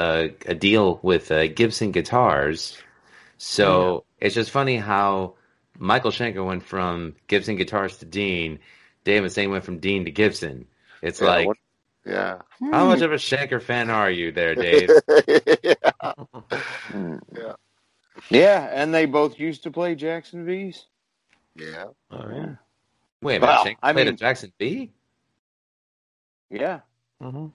[0.47, 2.77] a, a deal with uh, Gibson Guitars.
[3.37, 5.35] So it's just funny how
[5.77, 8.59] Michael Schenker went from Gibson Guitars to Dean.
[9.03, 10.65] Dave Mustaine went from Dean to Gibson.
[11.01, 11.57] It's Yeah, like, what-
[12.05, 12.37] yeah.
[12.71, 14.89] how much of a Schenker fan are you there, Dave?
[15.63, 16.13] yeah.
[16.91, 17.17] Hmm.
[17.35, 17.53] Yeah.
[18.29, 20.85] Yeah, and they both used to play Jackson V's.
[21.55, 21.85] Yeah.
[22.09, 22.55] Oh yeah.
[23.21, 24.91] Wait a minute, Well, Schenker I played mean- at Jackson V?
[26.49, 26.79] Yeah.
[27.21, 27.47] hmm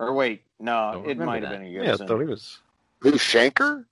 [0.00, 2.58] Or wait, no, it remember might have been a Yeah, I thought he was.
[3.00, 3.84] Who Schenker?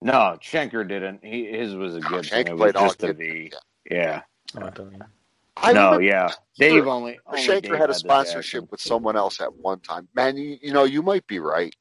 [0.00, 1.24] No, Schenker didn't.
[1.24, 2.44] He his was a oh, Gibson.
[2.44, 3.52] Schenker it was played all just a Gibson, V.
[3.90, 3.96] yeah.
[3.96, 4.22] Yeah.
[4.56, 5.00] Oh, I thought he-
[5.56, 6.30] I no, yeah.
[6.56, 7.18] Dave only.
[7.26, 10.08] only Schenker Dave had a sponsorship with someone else at one time.
[10.14, 11.74] Man, you, you know, you might be right.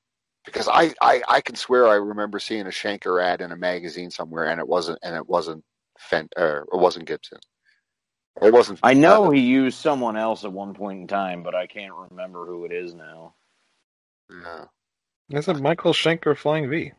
[0.44, 4.10] Because I, I, I can swear I remember seeing a Schenker ad in a magazine
[4.10, 5.64] somewhere and it wasn't and it wasn't
[6.00, 7.38] Fent or it wasn't Gibson.
[8.42, 11.68] It wasn't I know he used someone else at one point in time, but I
[11.68, 13.36] can't remember who it is now.
[14.30, 14.65] Yeah.
[15.30, 16.92] That's a Michael Schenker Flying V.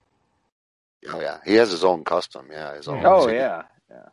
[1.09, 1.38] Oh yeah.
[1.45, 2.75] He has his own custom, yeah.
[2.77, 4.09] His own Oh yeah, yeah.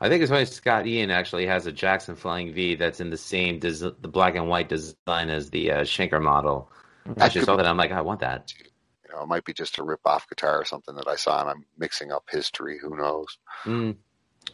[0.00, 0.44] I think it's funny.
[0.44, 4.34] Scott Ian actually has a Jackson Flying V that's in the same des- the black
[4.34, 6.70] and white design as the uh, Schenker model.
[7.18, 7.66] I just saw that.
[7.66, 8.52] I'm like, I want that.
[8.58, 11.40] You know, it might be just a rip off guitar or something that I saw
[11.42, 13.38] and I'm mixing up history, who knows.
[13.64, 13.96] Mm,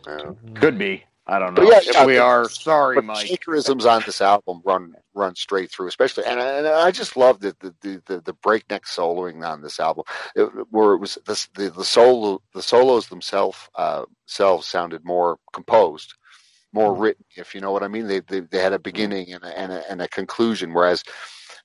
[0.06, 0.32] Yeah.
[0.56, 1.04] Could be.
[1.30, 1.66] I don't know.
[1.66, 3.26] But yeah, we are sorry, but Mike.
[3.26, 7.40] shakerisms on this album run run straight through, especially, and, I- and I just love
[7.40, 10.04] the the, the, the, breakneck soloing on this album,
[10.36, 15.38] it, where it was this, the the solo the solos themselves uh, selves sounded more
[15.54, 16.14] composed,
[16.74, 18.08] more written, if you know what I mean.
[18.08, 21.04] They they, they had a beginning and a, and a, and a conclusion, whereas.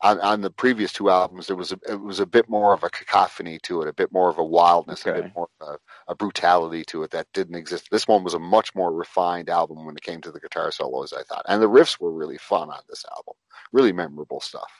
[0.03, 2.83] On, on the previous two albums, there was a, it was a bit more of
[2.83, 5.77] a cacophony to it, a bit more of a wildness, a bit more of a,
[6.07, 7.87] a brutality to it that didn't exist.
[7.89, 11.13] This one was a much more refined album when it came to the guitar solos,
[11.13, 11.45] I thought.
[11.47, 13.33] And the riffs were really fun on this album.
[13.71, 14.71] Really memorable stuff.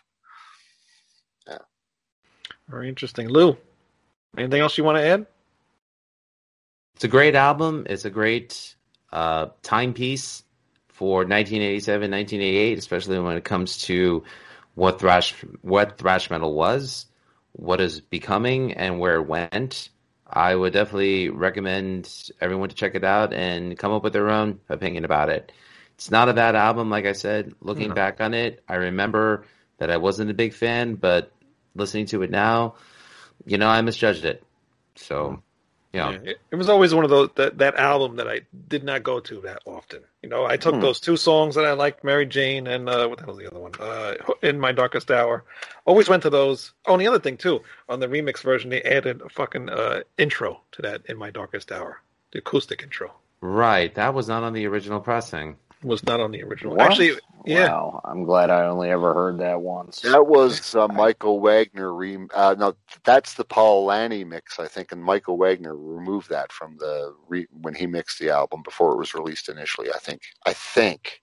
[1.48, 1.58] Yeah.
[2.68, 3.28] Very interesting.
[3.28, 3.58] Lou,
[4.38, 5.26] anything else you want to add?
[6.96, 7.88] It's a great album.
[7.90, 8.76] It's a great
[9.12, 10.44] uh, timepiece
[10.90, 14.24] for 1987, 1988, especially when it comes to
[14.76, 17.06] what thrash what thrash metal was,
[17.52, 19.90] what is becoming, and where it went.
[20.36, 24.60] I would definitely recommend everyone to check it out and come up with their own
[24.68, 25.52] opinion about it.
[25.96, 27.54] It's not a bad album, like I said.
[27.62, 27.96] Looking No.
[27.96, 29.46] back on it, I remember
[29.78, 31.32] that I wasn't a big fan, but
[31.74, 32.76] listening to it now,
[33.46, 34.44] you know, I misjudged it.
[34.96, 35.42] So,
[35.96, 38.84] know, Yeah, it, it was always one of those that, that album that I did
[38.84, 40.02] not go to that often.
[40.22, 40.82] You know, I took Hmm.
[40.82, 43.60] those two songs that I liked, Mary Jane and uh, what the hell's the other
[43.60, 43.72] one?
[43.80, 45.44] Uh, In My Darkest Hour.
[45.86, 46.74] Always went to those.
[46.86, 50.02] Oh, and the other thing too, on the remix version, they added a fucking uh,
[50.18, 53.12] intro to that In My Darkest Hour, the acoustic intro.
[53.42, 55.58] Right, that was not on the original pressing.
[55.86, 56.76] Was not on the original.
[56.76, 56.88] What?
[56.88, 57.14] Actually,
[57.46, 57.68] yeah.
[57.70, 60.02] Wow, I'm glad I only ever heard that once.
[60.02, 61.94] That was uh, Michael Wagner.
[61.94, 64.92] Re- uh, no, that's the Paul Lani mix, I think.
[64.92, 68.98] And Michael Wagner removed that from the re- when he mixed the album before it
[68.98, 69.90] was released initially.
[69.94, 70.24] I think.
[70.46, 71.22] I think.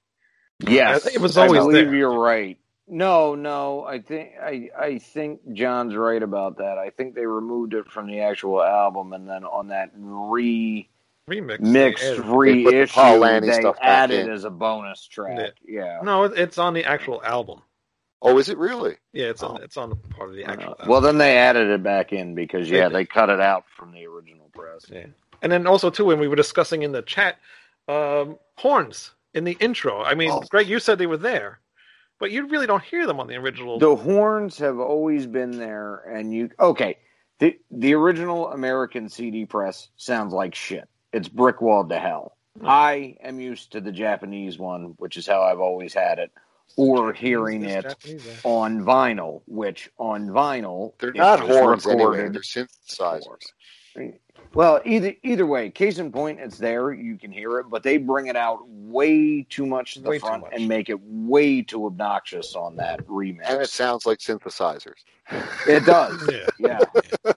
[0.61, 1.97] Yes, I think it was I always believe there.
[1.97, 2.59] you're right.
[2.87, 6.79] No, no, I think I I think John's right about that.
[6.79, 10.89] I think they removed it from the actual album, and then on that re
[11.31, 11.61] Remix.
[11.61, 15.53] mixed they added- They reissue, Paul Lani they stuff added as a bonus track.
[15.65, 16.01] Yeah.
[16.03, 17.63] No, it's on the actual album.
[18.25, 18.97] Oh, is it really?
[19.13, 19.65] Yeah, it's on Oh.
[19.65, 20.71] it's on the part of the actual.
[20.71, 20.89] Uh, album.
[20.89, 23.93] well, then they added it back in because yeah, They- they cut it out from
[23.93, 24.87] the original press.
[24.89, 25.07] Yeah.
[25.43, 27.39] And then also too, when we were discussing in the chat,
[27.89, 30.03] um, horns in the intro.
[30.03, 30.41] I mean, Oh.
[30.51, 31.59] Greg, you said they were there,
[32.21, 33.79] but you really don't hear them on the original.
[33.79, 36.99] The horns have always been there, and you okay.
[37.41, 40.89] The the original American CD press sounds like shit.
[41.13, 42.37] It's brick walled to hell.
[42.59, 42.67] Hmm.
[42.67, 46.31] I am used to the Japanese one, which is how I've always had it,
[46.77, 48.35] or hearing it Japanese, yeah.
[48.45, 52.29] on vinyl, which on vinyl They're not was horns anyway.
[52.29, 53.47] They're synthesizers.
[54.55, 56.93] Well, either either way, case in point, it's there.
[56.93, 60.19] You can hear it, but they bring it out way too much to the Way
[60.19, 63.49] front and make it way too obnoxious on that remix.
[63.49, 65.05] And it sounds like synthesizers.
[65.67, 66.29] It does.
[66.59, 66.81] Yeah.
[67.25, 67.33] Yeah.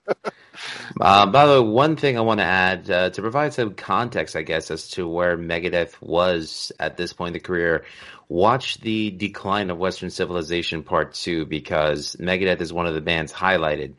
[1.00, 4.36] Uh, by the way, one thing I want to add uh, to provide some context,
[4.36, 7.84] I guess, as to where Megadeth was at this point in the career.
[8.28, 13.32] Watch the Decline of Western Civilization Part Two because Megadeth is one of the bands
[13.32, 13.94] highlighted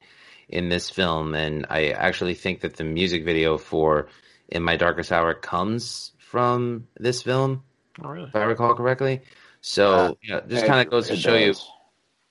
[0.50, 4.08] in this film, and I actually think that the music video for
[4.50, 7.64] "In My Darkest Hour" comes from this film,
[8.04, 8.28] Oh, really?
[8.28, 9.22] if I recall correctly.
[9.62, 11.54] So, Uh, you know, just kind of goes to it show you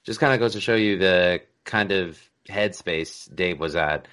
[0.05, 4.07] just kind of goes to show you the kind of headspace Dave was at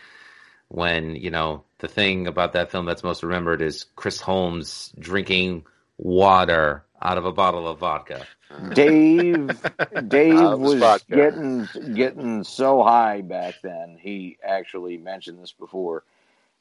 [0.70, 5.66] when, you know, the thing about that film that's most remembered is Chris Holmes drinking
[5.98, 8.26] water out of a bottle of vodka.
[8.74, 9.50] Dave
[10.08, 11.16] Dave Uh, was was vodka.
[11.16, 13.98] getting getting so high back then.
[14.00, 16.04] He actually mentioned this before.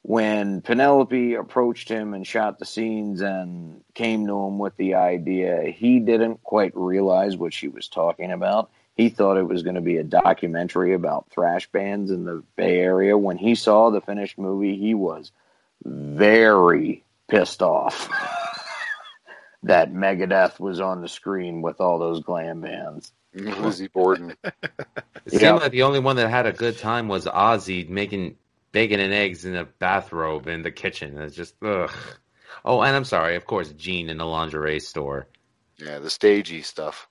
[0.05, 5.63] When Penelope approached him and shot the scenes and came to him with the idea,
[5.73, 8.69] he didn't quite realize what she was talking about.
[8.95, 12.79] He thought it was going to be a documentary about thrash bands in the Bay
[12.79, 13.17] Area.
[13.17, 15.31] When he saw the finished movie, he was
[15.83, 18.09] very pissed off
[19.63, 23.11] that Megadeth was on the screen with all those glam bands.
[23.33, 24.35] Lizzie Borden.
[24.43, 24.53] It
[25.31, 25.39] Yeah.
[25.39, 28.37] seemed like the only one that had a good time was Ozzy making
[28.71, 31.17] bacon and eggs in a bathrobe in the kitchen.
[31.17, 31.89] It's just ugh.
[32.63, 35.25] Oh, and I'm sorry, of course, Gene in the lingerie store.
[35.77, 37.07] Yeah, the stagey stuff.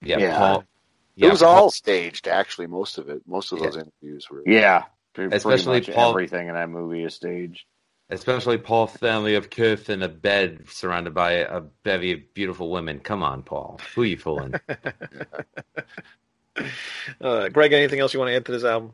[0.00, 0.38] Yeah, Yeah.
[0.38, 0.64] Paul.
[1.16, 2.66] It was Paul- all staged, actually.
[2.66, 4.42] Most of it, most of those interviews were.
[4.46, 4.84] Yeah,
[5.16, 7.64] Especially Paul- everything in that movie is staged.
[8.08, 13.00] Especially Paul Stanley of Kith in a bed surrounded by a bevy of beautiful women.
[13.00, 13.80] Come on, Paul.
[13.94, 14.54] Who you fooling?
[17.20, 18.92] Uh, Greg, anything else you want to add to this album?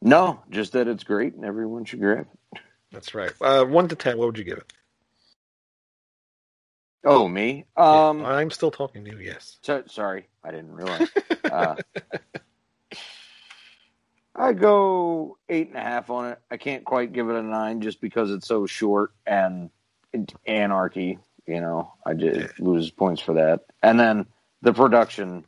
[0.00, 2.60] No, just that it's great and everyone should grab it.
[2.92, 3.32] That's right.
[3.40, 4.72] Uh, one to ten, what would you give it?
[7.04, 7.64] Oh, me?
[7.76, 9.18] Um, I'm still talking to you.
[9.18, 9.58] Yes.
[9.62, 11.08] so, sorry, I didn't realize.
[11.50, 11.76] uh,
[14.34, 16.38] I go eight and a half on it.
[16.50, 19.70] I can't quite give it a nine just because it's so short and
[20.12, 21.18] it- anarchy.
[21.46, 23.60] You know, I just lose points for that.
[23.82, 24.26] And then
[24.60, 25.44] the production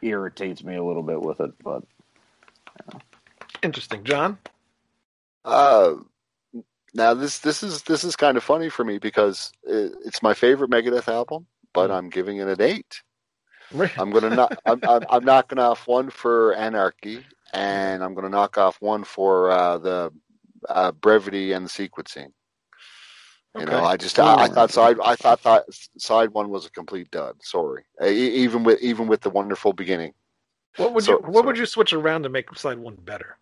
[0.00, 1.84] irritates me a little bit with it, but
[3.62, 4.38] Interesting, John.
[5.44, 5.94] Uh,
[6.94, 10.34] now this this is this is kind of funny for me because it, it's my
[10.34, 13.02] favorite Megadeth album, but I'm giving it an eight.
[13.98, 14.56] I'm gonna knock.
[14.66, 19.50] I'm, I'm, I'm knocking off one for Anarchy, and I'm gonna knock off one for
[19.50, 20.12] uh, the
[20.68, 22.28] uh, brevity and the sequencing.
[23.56, 23.70] You Okay.
[23.70, 25.64] know, I just I, I thought side I thought that
[25.98, 27.36] side one was a complete dud.
[27.42, 28.08] Sorry, E-
[28.42, 30.12] even with even with the wonderful beginning.
[30.76, 33.38] What would So- you What so- would you switch around to make side one better?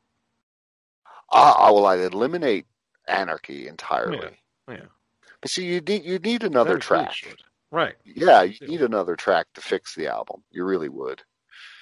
[1.32, 2.66] Ah, well, I'd eliminate
[3.08, 4.38] Anarchy entirely.
[4.68, 4.84] Yeah, yeah.
[5.40, 7.12] But see, you need you need another That track.
[7.12, 7.42] short.
[7.70, 7.94] Right.
[8.04, 10.42] Yeah, you need another track to fix the album.
[10.50, 11.22] You really would.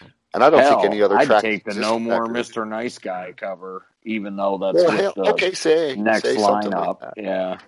[0.01, 0.07] Hmm.
[0.35, 2.29] And I don't hell, think any other I'd track take the exists No More.
[2.29, 2.67] Mr.
[2.67, 6.99] Nice Guy cover, even though that's Well, hell, the okay, say next say something like
[7.01, 7.13] lineup.
[7.17, 7.59] yeah.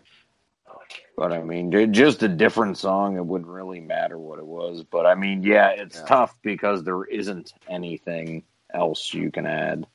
[1.16, 3.16] But I mean, just a different song.
[3.16, 4.82] It wouldn't really matter what it was.
[4.84, 6.04] But I mean, yeah, it's Yeah.
[6.06, 9.86] tough because there isn't anything else you can add.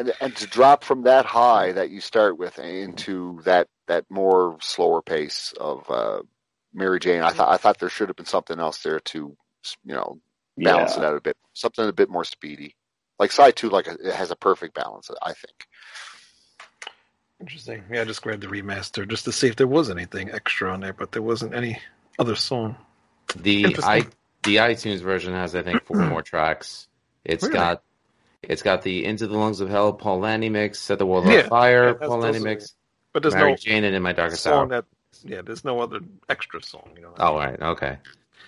[0.00, 4.56] And and to drop from that high that you start with into that that more
[4.60, 6.22] slower pace of uh,
[6.72, 9.36] Mary Jane, I thought I thought there should have been something else there to
[9.84, 10.18] you know
[10.56, 11.02] balance yeah.
[11.02, 12.74] it out a bit, something a bit more speedy.
[13.18, 15.66] Like side two, like it has a perfect balance, I think.
[17.38, 17.84] Interesting.
[17.90, 20.80] Yeah, I just grabbed the remaster just to see if there was anything extra on
[20.80, 21.78] there, but there wasn't any
[22.18, 22.76] other song.
[23.36, 24.06] The i
[24.42, 26.88] the iTunes version has I think four more tracks.
[27.22, 27.54] It's Really?
[27.54, 27.82] got
[28.42, 31.42] it's got the Into the Lungs of Hell Paul Lani mix, Set the World Yeah,
[31.42, 32.74] on Fire yeah, Paul Lani mix,
[33.12, 34.66] But there's Mary no Jane and In My Darkest song Hour.
[34.68, 34.84] that.
[35.24, 36.88] Yeah, there's no other extra song.
[36.96, 37.14] You know.
[37.18, 37.98] Oh right, okay.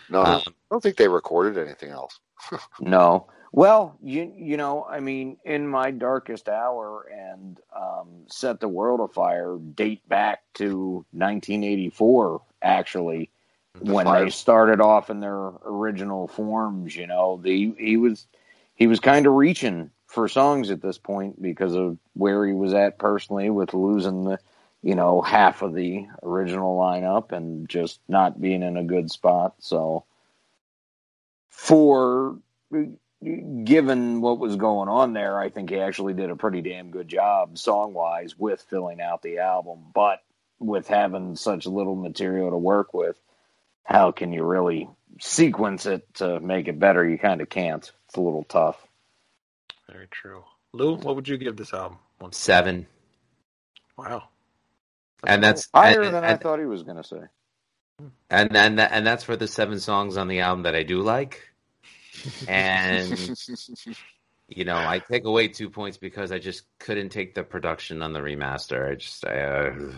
[0.08, 2.18] No, Um, I don't think they recorded anything else.
[2.80, 3.28] No.
[3.54, 9.00] Well, you you know, I mean, in my darkest hour and um, set the world
[9.00, 12.40] afire date back to 1984.
[12.62, 13.28] Actually,
[13.80, 15.36] when Fire- they started off in their
[15.66, 18.26] original forms, you know, the he was
[18.82, 22.74] he was kind of reaching for songs at this point because of where he was
[22.74, 24.40] at personally with losing the
[24.82, 29.54] you know half of the original lineup and just not being in a good spot.
[29.60, 30.02] So
[31.48, 32.38] for
[33.62, 37.06] given what was going on there, I think he actually did a pretty damn good
[37.06, 39.78] job song wise with filling out the album.
[39.94, 40.24] But
[40.58, 43.16] with having such little material to work with,
[43.84, 44.88] how can you really
[45.20, 47.08] sequence it to make it better?
[47.08, 47.88] You kind of can't.
[48.12, 48.76] It's a little tough.
[49.90, 50.44] Very true.
[50.74, 51.96] Lou, what would you give this album?
[52.18, 52.30] One.
[52.30, 52.86] Seven.
[53.96, 54.24] Wow.
[55.26, 57.22] And that's Higher and, than I thought he was going to say.
[58.28, 61.40] and and and that's for the seven songs on the album that I do like.
[62.46, 63.18] And
[64.46, 68.12] you know, I take away two points because I just couldn't take the production on
[68.12, 68.90] the remaster.
[68.90, 69.90] I just I, uh,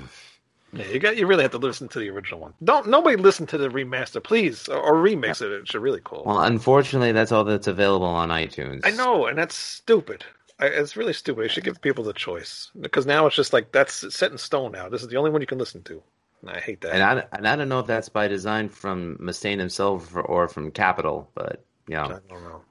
[0.77, 1.17] Yeah, you got.
[1.17, 2.55] You really have to listen to the original one.
[2.63, 5.53] Don't nobody listen to the remaster, please, or, or remix it.
[5.53, 6.23] It's really cool.
[6.27, 8.81] well, unfortunately, that's all that's available on iTunes.
[8.85, 10.25] I know, and that's stupid.
[10.59, 11.43] I, it's really stupid.
[11.43, 14.73] You should give people the choice because now it's just like that's set in stone.
[14.73, 16.03] Now this is the only one you can listen to.
[16.47, 16.93] I hate that.
[16.93, 20.49] And I, and I don't know if that's by design from Mustaine himself or, or
[20.49, 22.63] from Capitol, but you I don't know.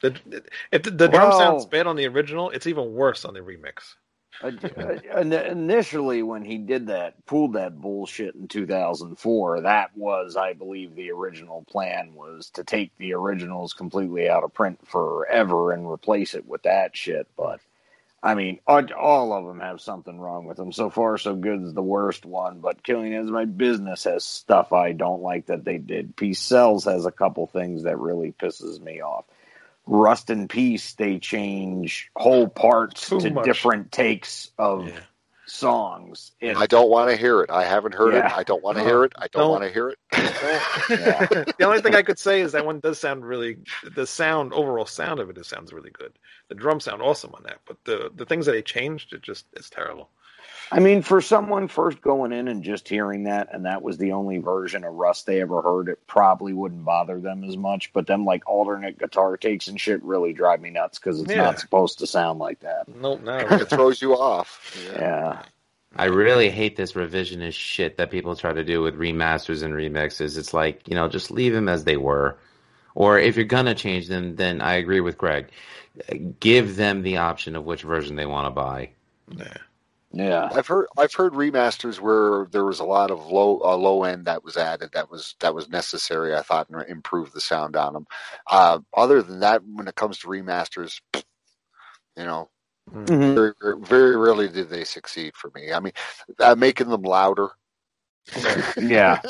[0.00, 0.42] The,
[0.72, 2.50] it, the drum sounds bad on the original.
[2.50, 3.94] It's even worse on the remix.
[4.42, 10.54] Uh, uh, Initially, when he did that, pulled that bullshit in 2004, that was, I
[10.54, 15.90] believe, the original plan was to take the originals completely out of print forever and
[15.90, 17.26] replace it with that shit.
[17.36, 17.60] But
[18.22, 20.72] I mean, all all of them have something wrong with them.
[20.72, 22.60] So far, so good is the worst one.
[22.60, 26.16] But Killing is my business has stuff I don't like that they did.
[26.16, 29.24] Peace Sells has a couple things that really pisses me off.
[29.86, 33.44] Rust in Peace, they change whole parts Too to much.
[33.44, 35.00] different takes of Yeah.
[35.46, 36.32] songs.
[36.40, 37.50] It, I don't want to hear it.
[37.50, 38.26] I haven't heard Yeah.
[38.26, 38.32] it.
[38.38, 39.12] I don't want to No, hear it.
[39.16, 39.50] I don't don't.
[39.50, 39.98] want to hear it.
[40.12, 41.26] Yeah.
[41.58, 43.58] the only thing I could say is that one does sound really.
[43.94, 46.12] The sound, overall sound of it, it sounds really good.
[46.48, 49.46] The drums sound awesome on that, but the the things that they changed, it just
[49.54, 50.10] it's terrible.
[50.72, 54.12] I mean, for someone first going in and just hearing that, and that was the
[54.12, 57.92] only version of Rust they ever heard, it probably wouldn't bother them as much.
[57.92, 61.42] But them like alternate guitar takes and shit really drive me nuts because it's Yeah.
[61.42, 62.86] not supposed to sound like that.
[62.88, 63.36] Nope, no.
[63.38, 64.80] It throws you off.
[64.92, 65.00] Yeah.
[65.00, 65.42] Yeah.
[65.96, 70.38] I really hate this revisionist shit that people try to do with remasters and remixes.
[70.38, 72.38] It's like, you know, just leave them as they were.
[72.94, 75.48] Or if you're gonna change them, then I agree with Greg.
[76.38, 78.90] Give them the option of which version they want to buy.
[79.36, 79.56] Yeah.
[80.12, 80.50] Yeah.
[80.52, 84.24] I've heard I've heard remasters where there was a lot of low uh, low end
[84.26, 86.34] that was added that was that was necessary.
[86.34, 88.06] I thought and improved the sound on them.
[88.50, 91.00] Uh, other than that, when it comes to remasters,
[92.16, 92.48] you know,
[92.92, 93.34] Mhm.
[93.34, 95.72] very, very rarely did they succeed for me.
[95.72, 95.92] I mean,
[96.40, 97.50] uh, making them louder
[98.80, 99.20] Yeah.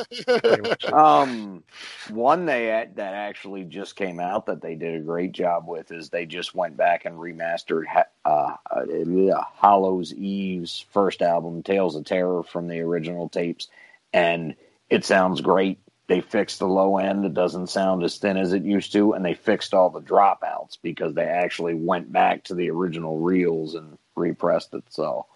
[0.93, 1.63] Um,
[2.11, 6.09] one they that actually just came out that they did a great job with is
[6.09, 7.85] they just went back and remastered
[8.25, 13.69] uh, uh, Hallows Eve's first album, Tales of Terror, from the original tapes,
[14.13, 14.55] and
[14.89, 15.79] it sounds great.
[16.07, 19.25] They fixed the low end; it doesn't sound as thin as it used to, and
[19.25, 23.97] they fixed all the dropouts because they actually went back to the original reels and
[24.17, 24.85] repressed it.
[24.91, 25.27] So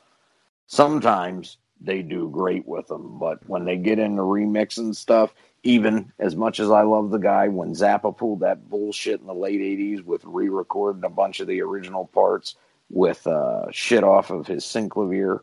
[0.67, 6.37] sometimes they do great with them, but when they get into remixing stuff, even as
[6.37, 10.05] much as I love the guy, when Zappa pulled that bullshit in the late '80s
[10.05, 12.57] with re-recording a bunch of the original parts
[12.91, 15.41] with uh, shit off of his synclavier,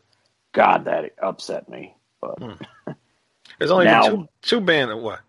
[0.52, 1.94] God, that upset me.
[2.20, 2.38] But
[3.58, 5.20] There's only Now- two two band what?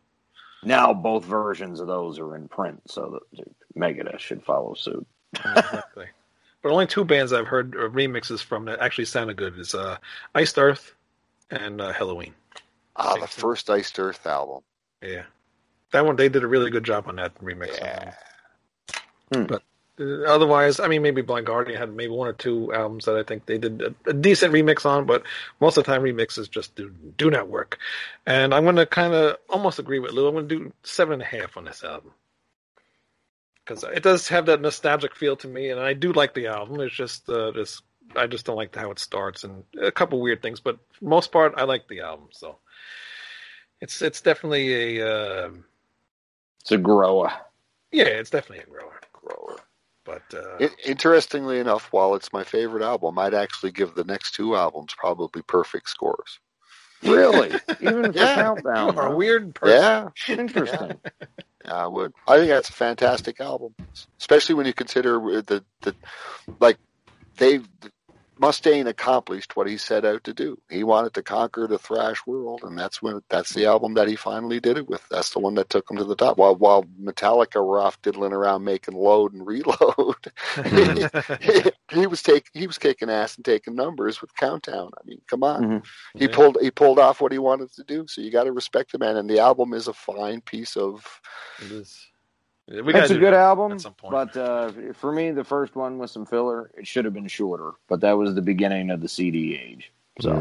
[0.64, 5.06] now both versions of those are in print, so that Megadeth should follow suit.
[5.34, 6.06] exactly.
[6.62, 9.98] But only two bands I've heard remixes from that actually sounded good is uh,
[10.34, 10.94] Iced Earth
[11.54, 12.34] and uh, Helloween.
[12.96, 14.62] Ah, the first Iced Earth album.
[15.02, 15.24] Yeah,
[15.92, 17.78] that one they did a really good job on that remix.
[17.78, 18.14] Yeah.
[19.32, 19.60] Uh,
[20.28, 23.46] otherwise, I mean, maybe Blind Guardian had maybe one or two albums that I think
[23.46, 25.24] they did a, a decent remix on, but
[25.60, 27.78] most of the time remixes just do do not work.
[28.26, 30.28] And I'm going to kind of almost agree with Lou.
[30.28, 32.12] I'm going to do seven and a half on this album
[33.64, 36.80] because it does have that nostalgic feel to me, and I do like the album.
[36.82, 37.82] It's just uh, this
[38.16, 41.10] I just don't like how it starts and a couple weird things, but for the
[41.10, 42.28] most part, I like the album.
[42.32, 42.58] So
[43.82, 45.08] it's it's definitely a
[45.46, 45.50] uh,
[46.62, 47.32] It's a grower.
[47.92, 49.00] yeah, it's definitely a grower.
[49.14, 49.58] Grower.
[50.06, 54.36] But uh, I- interestingly enough, while it's my favorite album, I'd actually give the next
[54.36, 56.40] two albums probably perfect scores.
[57.04, 57.52] Really?
[57.82, 58.36] Even for Yeah.
[58.36, 58.94] Countdown.
[58.94, 59.78] you are a weird person.
[60.28, 61.00] Yeah, Interesting.
[61.66, 62.14] I would.
[62.28, 63.74] I think that's a fantastic album,
[64.20, 65.96] especially when you consider the the
[66.60, 66.78] like
[67.38, 67.62] they
[68.42, 70.58] Mustaine accomplished what he set out to do.
[70.70, 74.16] He wanted to conquer the thrash world, and that's when that's the album that he
[74.16, 75.08] finally did it with.
[75.10, 76.38] That's the one that took him to the top.
[76.38, 80.16] While while Metallica were off diddling around making load and reload,
[81.42, 84.90] he, he was take he was kicking ass and taking numbers with Countdown.
[84.98, 85.64] I mean, come on.
[85.64, 85.86] Mhm.
[86.18, 86.32] He Yeah.
[86.32, 88.08] pulled he pulled off what he wanted to do.
[88.08, 89.18] So you got to respect the man.
[89.18, 91.06] And the album is a fine piece of
[91.60, 91.96] It is.
[91.98, 92.13] Yeah,
[92.68, 94.12] we it's a good album, at some point.
[94.12, 97.72] but uh, for me, the first one with some filler, it should have been shorter.
[97.88, 99.92] But that was the beginning of the CD age.
[100.22, 100.34] So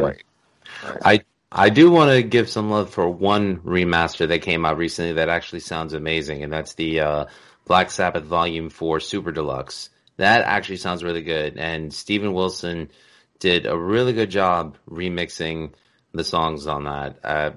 [1.04, 1.24] Right.
[1.54, 5.28] I do want to give some love for one remaster that came out recently that
[5.28, 7.24] actually sounds amazing, and that's the uh,
[7.66, 9.90] Black Sabbath Volume 4 Super Deluxe.
[10.16, 12.90] That actually sounds really good, and Steven Wilson
[13.38, 15.72] did a really good job remixing
[16.12, 17.18] the songs on that.
[17.22, 17.50] Uh,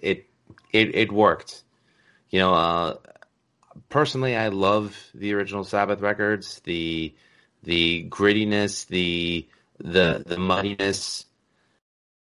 [0.00, 0.26] it
[0.72, 1.64] it it worked.
[2.30, 2.94] You know, uh,
[3.88, 6.60] personally, I love the original Sabbath records.
[6.64, 7.14] The
[7.62, 9.46] the grittiness, the
[9.78, 11.26] the the muddiness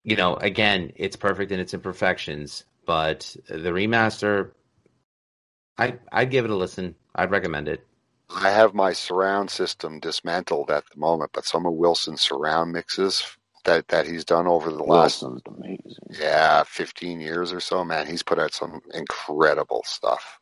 [0.08, 4.52] you know, again, it's perfect in its imperfections, but the remaster,
[5.78, 6.96] I I'd give it a listen.
[7.14, 7.86] I'd recommend it.
[8.34, 13.38] I have my surround system dismantled at the moment, but some of Wilson's surround mixes
[13.66, 15.96] that, that he's done over the last amazing.
[16.10, 20.40] yeah fifteen years or so, man, he's put out some incredible stuff.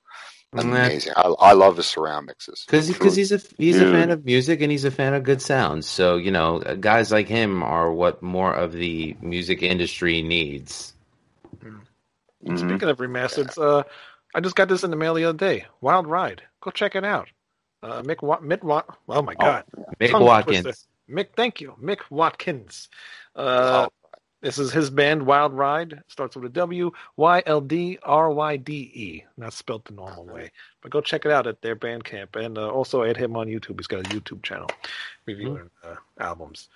[0.56, 1.14] Mm, Amazing.
[1.18, 2.64] I, I love his surround mixes.
[2.66, 5.42] Because because he's a he's a fan of music and he's a fan of good
[5.42, 5.88] sounds.
[5.88, 10.94] So you know, guys like him are what more of the music industry needs.
[11.64, 12.60] Mhm.
[12.60, 13.84] Speaking of remastered, uh,
[14.34, 15.66] I just got this in the mail the other day.
[15.82, 16.44] Wyld Ryde.
[16.62, 17.28] Go check it out.
[17.84, 19.64] Uh, Mick Wat, Mick Wat, oh my God,
[20.00, 20.62] Mick Tongue Watkins.
[20.64, 20.88] twister.
[21.10, 22.90] Mick, thank you, Mick Watkins.
[23.36, 23.88] Uh,
[24.46, 26.04] this is his band Wyld Ryde.
[26.08, 29.24] Starts with a W, Y L D R Y D E.
[29.38, 32.70] Not spelled the normal way, but go check it out at their Bandcamp, and uh,
[32.70, 33.80] also add him on YouTube.
[33.80, 34.70] He's got a YouTube channel
[35.26, 36.70] reviewing uh, albums.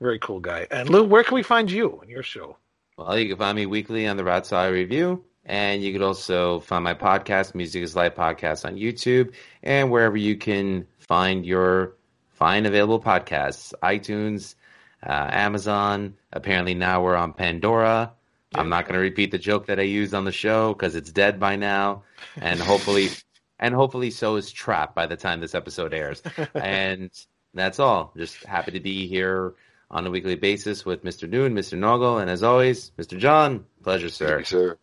[0.00, 0.68] Very cool guy.
[0.70, 2.58] And Lou, where can we find you and your show?
[2.96, 6.60] Well, you can find me weekly on the Rat Salad Review, and you can also
[6.60, 11.94] find my podcast, Music is Life Podcast, on YouTube and wherever you can find your
[12.30, 14.54] fine available podcasts, iTunes,
[15.02, 16.16] uh, Amazon.
[16.32, 18.12] Apparently now we're on Pandora.
[18.54, 21.12] I'm not going to repeat the joke that I used on the show because it's
[21.12, 22.04] dead by now,
[22.40, 23.08] and hopefully,
[23.58, 26.22] and hopefully so is Trap by the time this episode airs.
[26.54, 27.10] and
[27.54, 28.12] that's all.
[28.16, 29.54] Just happy to be here
[29.90, 31.28] on a weekly basis with Mr.
[31.28, 31.78] Noon, Mr.
[31.78, 33.18] Noggle, and as always, Mr.
[33.18, 33.64] John.
[33.82, 34.28] Pleasure, sir.
[34.28, 34.78] Thank you, sir.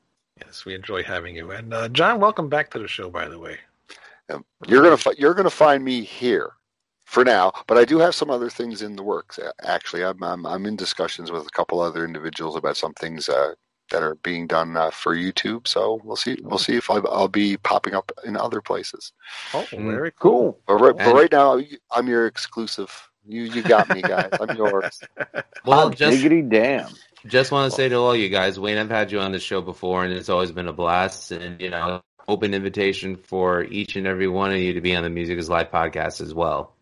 [0.45, 1.51] Yes, we enjoy having you.
[1.51, 3.57] And uh, John, welcome back to the show, by the way.
[4.30, 6.53] Um, You're gonna fi- you're gonna find me here
[7.14, 9.39] for now, but I do have some other things in the works.
[9.64, 13.53] Actually, I'm I'm, I'm in discussions with a couple other individuals about some things uh,
[13.91, 15.68] that are being done uh, for YouTube.
[15.68, 19.14] So we'll see we'll see if I'll, I'll be popping up in other places.
[19.53, 19.91] Oh, Mm.
[19.91, 20.53] very cool.
[20.53, 20.61] Cool.
[20.66, 21.61] But right, but right now,
[21.95, 22.91] I'm your exclusive.
[23.28, 24.32] You you got me, guys.
[24.39, 24.99] I'm yours.
[25.66, 26.93] Well, Hot just diggity damn.
[27.28, 29.61] just want to say to all you guys, Wayne, I've had you on the show
[29.61, 31.32] before, and it's always been a blast.
[31.32, 35.03] And you know, open invitation for each and every one of you to be on
[35.03, 36.72] the Music Is Live podcast as well.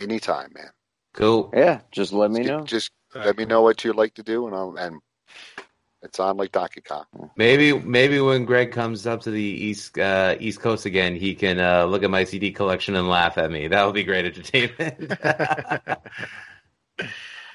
[0.00, 0.70] Anytime, man.
[1.14, 1.50] Cool.
[1.54, 2.64] Yeah, just let me Just- know.
[2.64, 5.00] Just let me know what you'd like to do, and I'll and
[6.02, 7.04] it's on like Donkey Kong.
[7.36, 11.60] Maybe maybe when Greg comes up to the east uh, East Coast again, he can
[11.60, 13.68] uh, look at my CD collection and laugh at me.
[13.68, 15.12] That would be great entertainment.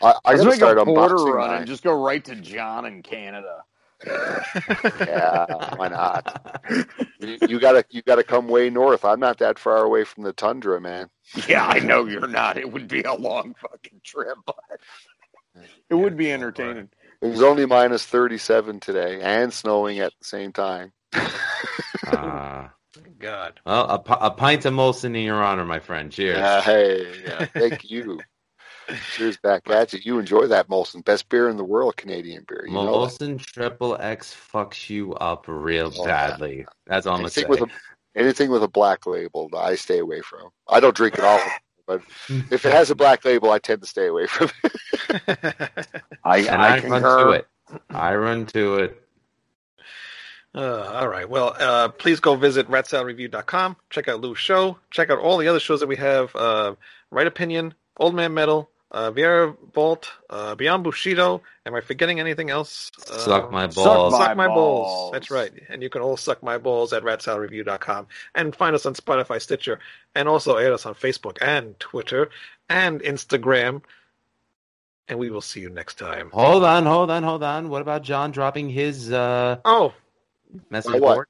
[0.02, 1.58] I, I gotta start a porter unboxing run mine.
[1.60, 3.64] and just go right to John in Canada.
[5.00, 6.64] Yeah, why not?
[7.20, 9.04] You, you gotta you gotta come way north.
[9.04, 11.10] I'm not that far away from the tundra, man.
[11.48, 12.58] Yeah, I know you're not.
[12.58, 14.56] It would be a long fucking trip, but
[15.90, 16.90] it would be entertaining.
[17.22, 20.94] It was only minus 37 today and snowing at the same time.
[22.08, 22.72] Ah.
[23.20, 23.60] God.
[23.66, 26.12] well, a, a pint of Molson in your honor, my friend.
[26.12, 26.38] Cheers.
[26.38, 28.20] Uh, hey, yeah, thank you.
[29.16, 30.00] Cheers back at you.
[30.04, 32.66] You enjoy that Molson, best beer in the world, Canadian beer.
[32.68, 32.88] You know.
[32.88, 36.66] Molson Triple X fucks you up real Oh, badly.
[36.88, 37.44] That's all I'm gonna say.
[37.44, 40.50] anything with a anything with a black label, I stay away from.
[40.68, 41.40] I don't drink it all,
[41.88, 45.88] but if it has a black label, I tend to stay away from it.
[46.24, 47.48] I, and I, I, run to it.
[47.90, 49.04] I run to it.
[50.56, 51.30] Uh, all right.
[51.30, 53.78] Well, uh, please go visit ratsaladreview.com.
[53.92, 54.80] Check out Lou's show.
[54.90, 56.36] Check out all the other shows that we have.
[56.36, 56.76] Uh,
[57.12, 61.42] right Opinion, Old Man Metal, uh, Vieira Vault, uh, Beyond Bushido.
[61.66, 62.92] Am I forgetting anything else?
[63.12, 64.12] Uh, Suck my suck balls.
[64.14, 64.88] my- Suck my balls.
[64.88, 65.12] balls.
[65.12, 65.52] That's right.
[65.70, 69.80] And you can all suck my balls at ratsaladreview.com and find us on Spotify, Stitcher,
[70.16, 72.30] and also add us on Facebook and Twitter
[72.70, 73.82] and Instagram.
[75.08, 76.30] And we will see you next time.
[76.32, 77.70] Hold on, hold on, hold on.
[77.70, 79.94] What about John dropping his uh, Oh,
[80.70, 81.28] message board?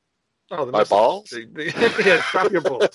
[0.52, 1.32] Oh, the My balls?
[1.58, 2.88] yeah, drop your balls.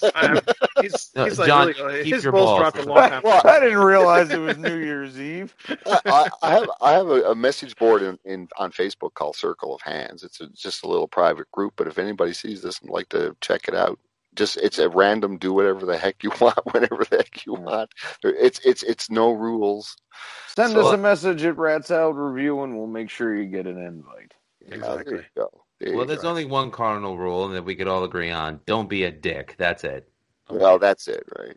[0.80, 2.60] He's, No, he's like John, really, uh, keep his your balls, balls.
[2.60, 3.22] dropped a long time.
[3.24, 5.54] Well, I didn't realize it was New Year's Eve.
[5.86, 9.74] I, I have I have a, a message board in, in on Facebook called Circle
[9.74, 10.22] of Hands.
[10.24, 13.08] It's a, just a little private group, but if anybody sees this and would like
[13.10, 13.98] to check it out,
[14.34, 15.36] just it's a random.
[15.38, 17.90] Do whatever the heck you want, whenever the heck you want.
[18.24, 19.96] It's it's it's no rules.
[20.48, 23.66] Send So- us a message at Rat Salad Review, and we'll make sure you get
[23.68, 24.34] an invite.
[24.70, 25.04] Uh, Exactly.
[25.04, 25.63] there you go.
[25.80, 26.12] There you Well, go.
[26.12, 28.60] there's only one cardinal rule that we could all agree on.
[28.66, 29.54] Don't be a dick.
[29.58, 30.08] That's it.
[30.48, 31.56] Well, that's it, right?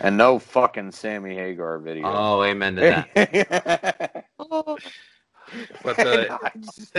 [0.00, 2.06] And no fucking Sammy Hagar video.
[2.06, 4.24] Oh, amen to that.
[5.84, 6.38] But uh,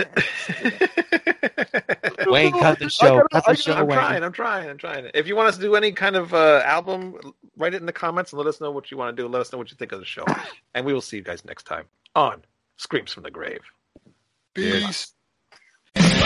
[2.28, 3.16] Wayne, cut the show.
[3.18, 3.98] gotta- Cut the I show, gotta- I'm Wayne.
[3.98, 4.24] trying.
[4.24, 4.70] I'm trying.
[4.70, 5.10] I'm trying.
[5.12, 7.92] If you want us to do any kind of uh, album, write it in the
[7.92, 9.28] comments and let us know what you want to do.
[9.28, 10.24] Let us know what you think of the show,
[10.74, 12.42] and we will see you guys next time on
[12.78, 13.60] Screams from the Grave.
[14.54, 15.12] Peace.